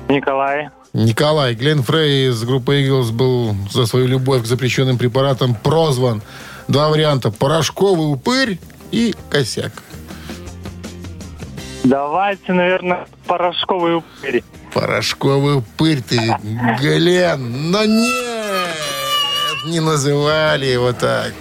Николай. 0.08 0.70
Николай 0.92 1.54
Глен 1.54 1.82
Фрей 1.82 2.30
из 2.30 2.42
группы 2.44 2.80
Eagles 2.80 3.12
был 3.12 3.56
за 3.70 3.86
свою 3.86 4.06
любовь 4.06 4.42
к 4.42 4.46
запрещенным 4.46 4.98
препаратам 4.98 5.54
прозван. 5.54 6.22
Два 6.68 6.88
варианта. 6.88 7.30
Порошковый 7.30 8.12
упырь 8.12 8.58
и 8.90 9.14
косяк. 9.30 9.72
Давайте, 11.84 12.52
наверное, 12.52 13.06
порошковый 13.26 13.96
упырь. 13.96 14.42
Порошковый 14.72 15.58
упырь 15.58 16.02
ты, 16.02 16.18
Глен. 16.80 17.70
Но 17.70 17.84
нет, 17.84 18.68
не 19.66 19.80
называли 19.80 20.66
его 20.66 20.92
так. 20.92 21.32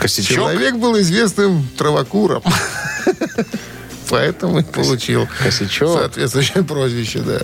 Косячок? 0.00 0.36
Человек 0.36 0.76
был 0.76 0.98
известным 1.00 1.66
травокуром. 1.76 2.42
Поэтому 4.12 4.58
и 4.58 4.62
получил 4.62 5.26
Косячок. 5.42 5.98
соответствующее 5.98 6.62
прозвище, 6.64 7.20
да. 7.20 7.40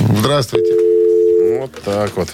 Здравствуйте. 0.00 0.74
Вот 1.60 1.72
так 1.84 2.16
вот. 2.16 2.28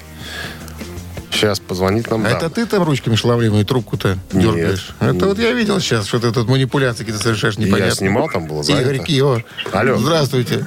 Сейчас 1.31 1.61
позвонит 1.61 2.11
нам. 2.11 2.25
А 2.25 2.31
это 2.31 2.49
ты 2.49 2.65
там 2.65 2.83
ручками 2.83 3.15
шаловливую 3.15 3.67
трубку-то 3.67 4.17
Нет. 4.33 4.45
дергаешь? 4.55 4.89
Это 5.01 5.27
вот 5.27 5.39
я 5.39 5.53
видел 5.53 5.81
сейчас, 5.81 6.07
что 6.07 6.19
ты 6.19 6.33
тут 6.33 6.49
манипуляции 6.49 7.01
какие-то 7.01 7.23
совершаешь 7.23 7.59
непонятные. 7.59 7.89
Я 7.89 7.95
снимал, 7.95 8.31
там 8.31 8.47
было 8.47 8.63
занято. 8.63 8.83
Игорь 8.91 9.05
Кио. 9.05 9.43
Алло. 9.73 9.99
Здравствуйте. 9.99 10.65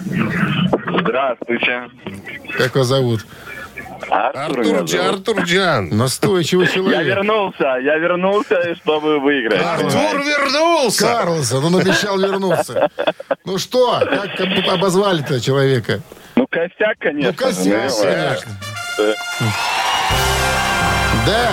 Здравствуйте. 1.01 1.89
Как 2.55 2.75
вас 2.75 2.85
зовут? 2.85 3.25
Артур, 4.09 4.75
Артур. 4.75 4.99
Артур 5.01 5.41
Джан. 5.43 5.89
Настойчивый 5.89 6.65
Я 6.67 6.73
человек. 6.73 7.05
вернулся, 7.07 7.63
я 7.81 7.97
вернулся, 7.97 8.75
чтобы 8.75 9.19
выиграть. 9.19 9.61
Артур 9.61 10.21
вернулся. 10.23 11.05
Карлсон, 11.07 11.65
он 11.65 11.75
обещал 11.77 12.19
вернуться. 12.19 12.89
Ну 13.45 13.57
что, 13.57 13.99
как 13.99 14.73
обозвали-то 14.73 15.39
человека? 15.39 16.01
Ну, 16.35 16.45
косяк, 16.49 16.97
конечно. 16.99 17.31
Ну, 17.31 17.37
косяк, 17.37 17.89
же, 17.89 18.03
конечно. 18.03 18.51
Да, 21.25 21.51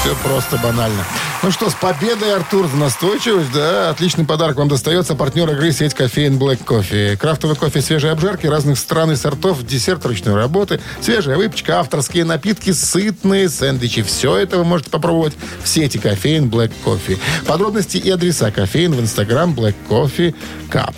все 0.00 0.14
просто 0.22 0.56
банально. 0.58 1.02
Ну 1.42 1.52
что, 1.52 1.70
с 1.70 1.74
победой, 1.74 2.34
Артур, 2.34 2.66
за 2.66 2.76
настойчивость, 2.76 3.52
да, 3.52 3.90
отличный 3.90 4.24
подарок 4.24 4.56
вам 4.56 4.68
достается. 4.68 5.14
Партнер 5.14 5.48
игры 5.50 5.70
сеть 5.70 5.94
кофеин 5.94 6.38
Black 6.38 6.64
Coffee. 6.64 7.16
Крафтовый 7.16 7.56
кофе 7.56 7.80
свежей 7.82 8.10
обжарки 8.10 8.46
разных 8.46 8.78
стран 8.78 9.12
и 9.12 9.16
сортов, 9.16 9.64
десерт 9.64 10.04
ручной 10.06 10.34
работы, 10.34 10.80
свежая 11.00 11.36
выпечка, 11.36 11.78
авторские 11.78 12.24
напитки, 12.24 12.72
сытные 12.72 13.48
сэндвичи. 13.48 14.02
Все 14.02 14.36
это 14.36 14.56
вы 14.56 14.64
можете 14.64 14.90
попробовать 14.90 15.34
в 15.62 15.68
сети 15.68 15.98
кофеин 15.98 16.48
Black 16.48 16.72
Coffee. 16.84 17.18
Подробности 17.46 17.96
и 17.96 18.10
адреса 18.10 18.50
кофеин 18.50 18.94
в 18.94 19.00
инстаграм 19.00 19.52
Black 19.52 19.74
Coffee 19.88 20.34
Cup. 20.70 20.94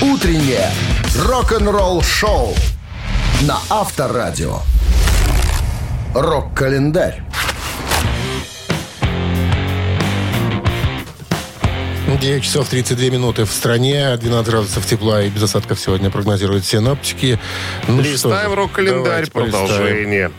Утреннее 0.00 0.70
рок-н-ролл-шоу 1.26 2.54
на 3.42 3.58
Авторадио. 3.68 4.60
Рок-календарь. 6.14 7.22
9 12.06 12.42
часов 12.42 12.68
32 12.68 13.10
минуты 13.10 13.44
в 13.44 13.50
стране, 13.50 14.16
12 14.16 14.48
градусов 14.48 14.86
тепла 14.86 15.22
и 15.24 15.28
без 15.28 15.42
осадков 15.42 15.80
сегодня 15.80 16.08
прогнозируют 16.08 16.64
синоптики. 16.64 17.38
Ну, 17.88 18.00
Листаем 18.00 18.54
рок-календарь, 18.54 19.28
полистаем. 19.30 19.66
продолжение. 19.66 20.30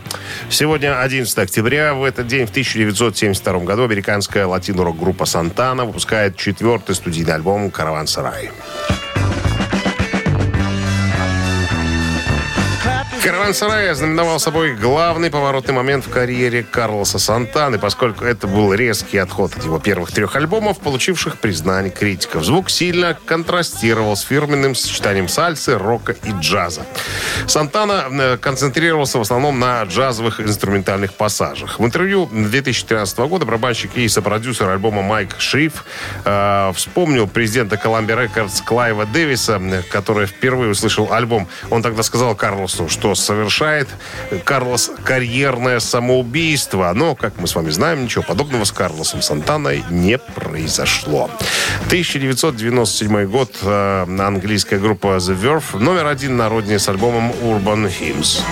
Сегодня 0.48 0.98
11 1.00 1.38
октября. 1.38 1.92
В 1.92 2.04
этот 2.04 2.26
день, 2.26 2.46
в 2.46 2.50
1972 2.50 3.60
году, 3.60 3.84
американская 3.84 4.46
латино-рок-группа 4.46 5.26
«Сантана» 5.26 5.84
выпускает 5.84 6.36
четвертый 6.36 6.94
студийный 6.94 7.34
альбом 7.34 7.70
«Караван 7.70 8.06
Сарай». 8.06 8.50
Караван-сарай 13.22 13.90
ознаменовал 13.90 14.38
собой 14.38 14.74
главный 14.74 15.30
поворотный 15.30 15.74
момент 15.74 16.06
в 16.06 16.10
карьере 16.10 16.62
Карлоса 16.62 17.18
Сантаны, 17.18 17.78
поскольку 17.78 18.24
это 18.24 18.46
был 18.46 18.72
резкий 18.72 19.18
отход 19.18 19.56
от 19.56 19.64
его 19.64 19.80
первых 19.80 20.12
трех 20.12 20.36
альбомов, 20.36 20.78
получивших 20.78 21.38
признание 21.38 21.90
критиков. 21.90 22.44
Звук 22.44 22.70
сильно 22.70 23.18
контрастировал 23.26 24.16
с 24.16 24.22
фирменным 24.22 24.74
сочетанием 24.74 25.28
сальсы, 25.28 25.76
рока 25.76 26.12
и 26.12 26.30
джаза. 26.40 26.82
Сантана 27.46 28.06
э, 28.10 28.36
концентрировался 28.38 29.18
в 29.18 29.22
основном 29.22 29.58
на 29.58 29.82
джазовых 29.82 30.40
инструментальных 30.40 31.12
пассажах. 31.14 31.80
В 31.80 31.84
интервью 31.84 32.28
2013 32.30 33.18
года 33.18 33.44
барабанщик 33.44 33.96
и 33.96 34.08
сопродюсер 34.08 34.68
альбома 34.68 35.02
Майк 35.02 35.34
Шиф 35.38 35.84
э, 36.24 36.72
вспомнил 36.74 37.26
президента 37.26 37.76
Columbia 37.76 38.28
Records 38.28 38.62
Клайва 38.64 39.06
Дэвиса, 39.06 39.60
э, 39.60 39.82
который 39.90 40.26
впервые 40.26 40.70
услышал 40.70 41.12
альбом. 41.12 41.48
Он 41.70 41.82
тогда 41.82 42.02
сказал 42.02 42.36
Карлосу, 42.36 42.88
что 42.88 43.07
совершает 43.14 43.88
Карлос 44.44 44.90
карьерное 45.04 45.80
самоубийство. 45.80 46.92
Но, 46.94 47.14
как 47.14 47.38
мы 47.38 47.46
с 47.46 47.54
вами 47.54 47.70
знаем, 47.70 48.04
ничего 48.04 48.22
подобного 48.22 48.64
с 48.64 48.72
Карлосом 48.72 49.22
Сантаной 49.22 49.84
не 49.90 50.18
произошло. 50.18 51.30
1997 51.86 53.26
год. 53.26 53.50
э, 53.62 54.06
английская 54.18 54.78
группа 54.78 55.16
The 55.16 55.40
Verve 55.40 55.78
номер 55.78 56.06
один 56.06 56.36
на 56.36 56.48
родине 56.48 56.78
с 56.78 56.88
альбомом 56.88 57.32
Urban 57.42 57.90
Hymns. 57.90 58.42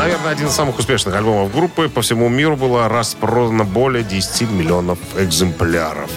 Наверное, 0.00 0.32
один 0.32 0.46
из 0.46 0.52
самых 0.52 0.78
успешных 0.78 1.14
альбомов 1.14 1.52
группы. 1.52 1.90
По 1.90 2.00
всему 2.00 2.30
миру 2.30 2.56
было 2.56 2.88
распродано 2.88 3.64
более 3.64 4.02
10 4.02 4.50
миллионов 4.50 4.98
экземпляров. 5.18 6.10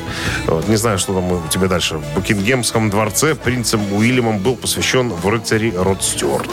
Вот, 0.47 0.69
не 0.69 0.77
знаю, 0.77 0.97
что 0.97 1.13
там 1.13 1.29
у 1.29 1.41
тебя 1.49 1.67
дальше. 1.67 1.97
В 1.97 2.15
Букингемском 2.15 2.89
дворце 2.89 3.35
принцем 3.35 3.81
Уильямом 3.91 4.39
был 4.39 4.55
посвящен 4.55 5.09
в 5.09 5.27
рыцари 5.27 5.73
Род 5.75 6.01
Стюарт. 6.01 6.49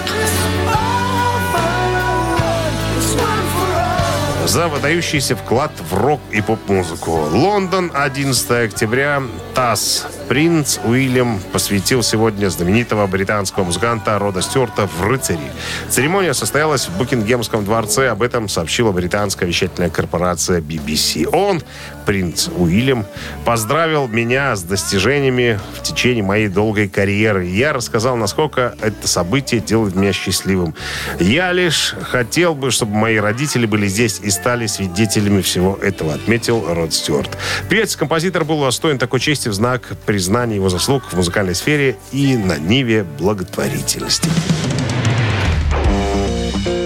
за 4.47 4.67
выдающийся 4.67 5.37
вклад 5.37 5.71
в 5.89 5.95
рок 5.95 6.21
и 6.33 6.41
поп-музыку. 6.41 7.13
Лондон, 7.31 7.93
11 7.95 8.51
октября. 8.51 9.23
ТАСС. 9.55 10.09
Принц 10.31 10.79
Уильям 10.85 11.41
посвятил 11.53 12.05
сегодня 12.05 12.51
знаменитого 12.51 13.05
британского 13.09 13.65
музыканта 13.65 14.17
Рода 14.17 14.43
Стюарта 14.43 14.87
в 14.87 15.03
рыцари. 15.03 15.41
Церемония 15.89 16.35
состоялась 16.35 16.87
в 16.87 16.97
Букингемском 16.97 17.65
дворце. 17.65 18.11
Об 18.11 18.23
этом 18.23 18.49
сообщила 18.49 18.93
британская 18.93 19.47
вещательная 19.47 19.91
корпорация 19.91 20.61
BBC. 20.61 21.29
Он, 21.33 21.61
принц 22.07 22.47
Уильям, 22.47 23.07
поздравил 23.45 24.07
меня 24.07 24.55
с 24.55 24.63
достижениями 24.63 25.59
в 25.77 25.83
течение 25.83 26.23
моей 26.23 26.47
долгой 26.47 26.89
карьеры. 26.89 27.47
Я 27.47 27.73
рассказал, 27.73 28.17
насколько 28.17 28.77
это 28.81 29.09
событие 29.09 29.61
делает 29.61 29.97
меня 29.97 30.13
счастливым. 30.13 30.77
Я 31.19 31.51
лишь 31.51 31.97
хотел 32.03 32.55
бы, 32.55 32.71
чтобы 32.71 32.95
мои 32.95 33.17
родители 33.17 33.67
были 33.67 33.89
здесь 33.89 34.21
и 34.23 34.31
стали 34.31 34.69
свидетелями 34.69 35.43
всего 35.43 35.77
этого, 35.83 36.15
отметил 36.15 36.73
Род 36.73 36.95
Стюарт. 36.95 37.37
Певец-композитор 37.69 38.45
был 38.45 38.61
удостоен 38.61 38.97
такой 38.97 39.19
чести 39.19 39.49
в 39.49 39.55
знак 39.55 39.89
признания 40.07 40.20
его 40.55 40.69
заслуг 40.69 41.05
в 41.11 41.17
музыкальной 41.17 41.55
сфере 41.55 41.97
и 42.13 42.37
на 42.37 42.59
ниве 42.59 43.05
благотворительности. 43.05 44.29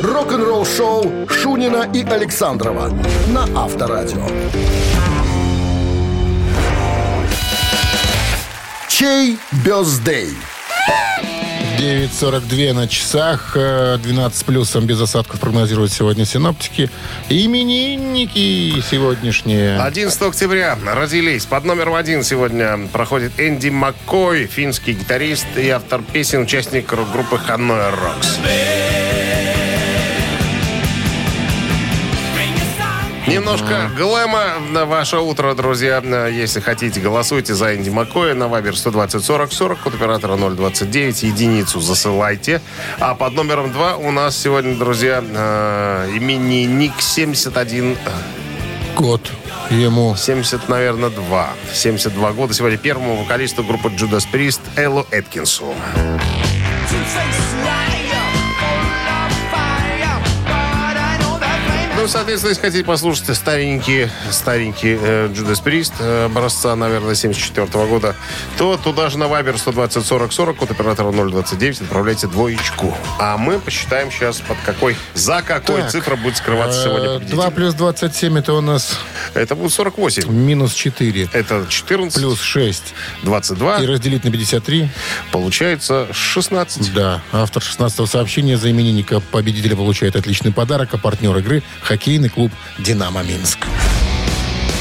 Рок-н-ролл 0.02 0.64
шоу 0.64 1.28
Шунина 1.28 1.90
и 1.92 2.02
Александрова 2.04 2.90
на 3.28 3.64
Авторадио. 3.64 4.26
Чей 8.88 9.38
бездей? 9.64 10.30
9.42 11.84 12.72
на 12.72 12.88
часах, 12.88 13.52
э, 13.56 13.98
12 14.02 14.46
плюсом 14.46 14.86
без 14.86 14.98
осадков 15.02 15.38
прогнозируют 15.38 15.92
сегодня 15.92 16.24
синоптики. 16.24 16.88
Именинники 17.28 18.80
сегодняшние. 18.90 19.78
11 19.78 20.22
октября 20.22 20.78
родились. 20.86 21.44
Под 21.44 21.66
номером 21.66 21.94
один 21.94 22.24
сегодня 22.24 22.88
проходит 22.90 23.32
Энди 23.38 23.68
Маккой, 23.68 24.46
финский 24.46 24.94
гитарист 24.94 25.46
и 25.58 25.68
автор 25.68 26.00
песен, 26.00 26.42
участник 26.42 26.90
рок-группы 26.90 27.38
Hanoi 27.46 27.92
Rocks. 27.92 29.33
Немножко 33.26 33.90
глэма 33.96 34.58
на 34.70 34.84
ваше 34.84 35.18
утро, 35.18 35.54
друзья. 35.54 36.02
Если 36.28 36.60
хотите, 36.60 37.00
голосуйте 37.00 37.54
за 37.54 37.74
Энди 37.74 37.88
Маккоя 37.88 38.34
на 38.34 38.48
Вайбер 38.48 38.76
120 38.76 39.24
40 39.24 39.52
40, 39.52 39.80
код 39.80 39.94
оператора 39.94 40.36
029, 40.36 41.22
единицу 41.22 41.80
засылайте. 41.80 42.60
А 43.00 43.14
под 43.14 43.34
номером 43.34 43.72
2 43.72 43.96
у 43.96 44.10
нас 44.10 44.36
сегодня, 44.36 44.76
друзья, 44.76 45.24
э, 45.26 46.10
именинник 46.14 46.92
71 47.00 47.96
Год 48.96 49.32
ему. 49.70 50.14
70, 50.14 50.68
наверное, 50.68 51.10
2. 51.10 51.48
72 51.72 52.32
года 52.32 52.54
сегодня 52.54 52.78
первому 52.78 53.16
вокалисту 53.16 53.64
группы 53.64 53.88
Judas 53.88 54.24
Priest 54.30 54.60
Эллу 54.76 55.06
Эткинсу. 55.10 55.74
Ну, 62.04 62.08
соответственно, 62.08 62.50
если 62.50 62.60
хотите 62.60 62.84
послушать 62.84 63.34
старенький, 63.34 64.10
старенький 64.30 64.98
э, 65.00 65.28
Judas 65.28 65.64
Priest 65.64 65.94
э, 66.00 66.26
образца, 66.26 66.76
наверное, 66.76 67.14
74 67.14 67.66
года, 67.86 68.14
то 68.58 68.76
туда 68.76 69.08
же 69.08 69.16
на 69.16 69.24
Viber 69.24 69.56
120 69.56 70.04
40 70.04 70.30
40, 70.30 70.56
код 70.58 70.70
оператора 70.70 71.12
029, 71.12 71.80
отправляйте 71.80 72.26
двоечку. 72.26 72.94
А 73.18 73.38
мы 73.38 73.58
посчитаем 73.58 74.10
сейчас, 74.10 74.40
под 74.40 74.58
какой, 74.66 74.98
за 75.14 75.40
какой 75.40 75.80
Так, 75.80 75.92
цифра 75.92 76.16
будет 76.16 76.36
скрываться 76.36 76.82
сегодня 76.82 77.08
Э, 77.08 77.14
победитель. 77.14 77.36
2 77.36 77.50
плюс 77.52 77.72
27 77.72 78.38
это 78.38 78.52
у 78.52 78.60
нас 78.60 78.98
Это 79.32 79.54
будет 79.54 79.72
48. 79.72 80.30
минус 80.30 80.74
4. 80.74 81.30
Это 81.32 81.64
14 81.66 82.20
Плюс 82.20 82.38
6. 82.38 82.82
22. 83.22 83.78
И 83.78 83.86
разделить 83.86 84.24
на 84.24 84.30
53. 84.30 84.90
Получается 85.32 86.08
16. 86.12 86.92
Да. 86.92 87.22
Автор 87.32 87.62
16-го 87.62 88.04
сообщения 88.04 88.58
за 88.58 88.70
именинника 88.70 89.20
победителя 89.20 89.74
получает 89.74 90.16
отличный 90.16 90.52
подарок, 90.52 90.90
а 90.92 90.98
партнер 90.98 91.34
игры– 91.38 91.62
хоккейный 91.94 92.28
клуб 92.28 92.50
«Динамо 92.78 93.22
Минск». 93.22 93.58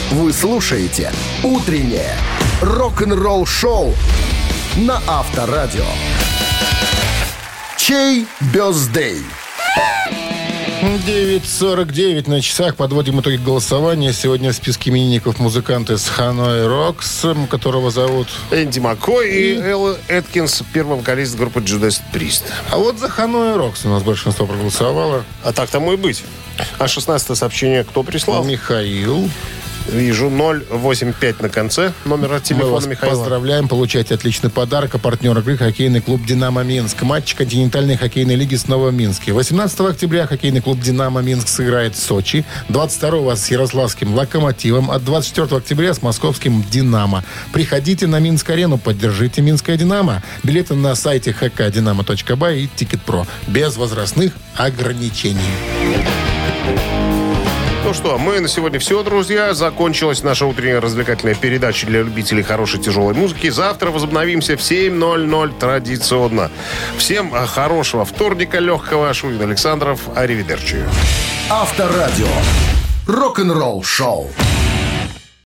Вы 0.10 0.34
слушаете 0.34 1.12
«Утреннее 1.44 2.18
рок-н-ролл-шоу» 2.60 3.94
на 4.78 5.00
Авторадио. 5.06 5.86
Чей 7.78 8.26
бездей? 8.52 9.22
9.49 10.84 12.30
на 12.30 12.42
часах. 12.42 12.76
Подводим 12.76 13.22
итоги 13.22 13.38
голосования. 13.38 14.12
Сегодня 14.12 14.52
в 14.52 14.56
списке 14.56 14.90
именинников 14.90 15.40
музыканты 15.40 15.98
с 15.98 16.10
Ханой 16.10 16.68
Рокс, 16.68 17.26
которого 17.50 17.90
зовут... 17.90 18.28
Энди 18.52 18.80
Маккой 18.80 19.32
и 19.32 19.56
Элла 19.62 19.98
Эткинс, 20.10 20.62
первый 20.74 20.98
вокалист 20.98 21.38
группы 21.38 21.62
Judas 21.62 22.02
Priest. 22.14 22.44
А 22.70 22.78
вот 22.78 23.00
за 23.00 23.08
Ханой 23.08 23.56
Рокс 23.56 23.86
у 23.86 23.90
нас 23.90 24.04
большинство 24.04 24.46
проголосовало. 24.46 25.24
А 25.42 25.54
так 25.54 25.70
тому 25.70 25.94
и 25.94 25.96
быть. 25.96 26.22
А 26.80 26.88
16 26.90 27.38
сообщение 27.38 27.86
кто 27.86 28.04
прислал? 28.04 28.44
Михаил. 28.44 29.30
Вижу 29.88 30.30
085 30.30 31.42
на 31.42 31.50
конце 31.50 31.94
номера 32.06 32.36
Мы 32.36 32.40
телефона 32.42 32.72
вас 32.72 32.86
Михаила. 32.86 33.16
поздравляем. 33.16 33.68
Получаете 33.68 34.16
отличный 34.16 34.50
подарок. 34.50 34.96
А 34.96 34.98
партнер 34.98 35.38
игры 35.38 35.58
хоккейный 35.58 36.02
клуб 36.02 36.26
«Динамо 36.26 36.64
Минск». 36.64 37.02
Матч 37.04 37.36
континентальной 37.36 37.98
хоккейной 37.98 38.36
лиги 38.36 38.56
снова 38.56 38.90
в 38.90 38.94
Минске. 38.94 39.34
18 39.34 39.80
октября 39.82 40.26
хоккейный 40.26 40.62
клуб 40.62 40.80
«Динамо 40.80 41.22
Минск» 41.22 41.48
сыграет 41.48 41.96
в 41.96 42.00
Сочи. 42.00 42.46
22 42.70 43.36
с 43.36 43.52
Ярославским 43.52 44.14
«Локомотивом». 44.14 44.90
А 44.90 45.00
24 45.00 45.58
октября 45.58 45.94
с 45.94 46.02
московским 46.02 46.64
«Динамо». 46.72 47.24
Приходите 47.52 48.08
на 48.08 48.20
Минск-арену, 48.20 48.78
поддержите 48.78 49.42
«Минское 49.42 49.78
Динамо». 49.78 50.24
Билеты 50.44 50.76
на 50.76 50.96
сайте 50.96 51.36
hkdinamo.by 51.40 52.60
и 52.60 52.70
«Ticketpro». 52.74 53.28
Без 53.48 53.76
возрастных 53.76 54.34
ограничений. 54.56 55.83
Ну 57.86 57.94
что, 57.94 58.18
мы 58.18 58.40
на 58.40 58.48
сегодня 58.48 58.80
все, 58.80 59.04
друзья. 59.04 59.54
Закончилась 59.54 60.24
наша 60.24 60.46
утренняя 60.46 60.80
развлекательная 60.80 61.36
передача 61.36 61.86
для 61.86 62.00
любителей 62.00 62.42
хорошей 62.42 62.80
тяжелой 62.80 63.14
музыки. 63.14 63.50
Завтра 63.50 63.92
возобновимся 63.92 64.56
в 64.56 64.62
7.00 64.62 65.60
традиционно. 65.60 66.50
Всем 66.98 67.34
а, 67.36 67.46
хорошего 67.46 68.06
вторника, 68.06 68.60
легкого. 68.60 69.14
Шунин 69.14 69.42
Александров. 69.42 70.00
Аривидерчи. 70.16 70.78
Авторадио. 71.50 72.28
Рок-н-ролл 73.06 73.84
шоу. 73.84 74.30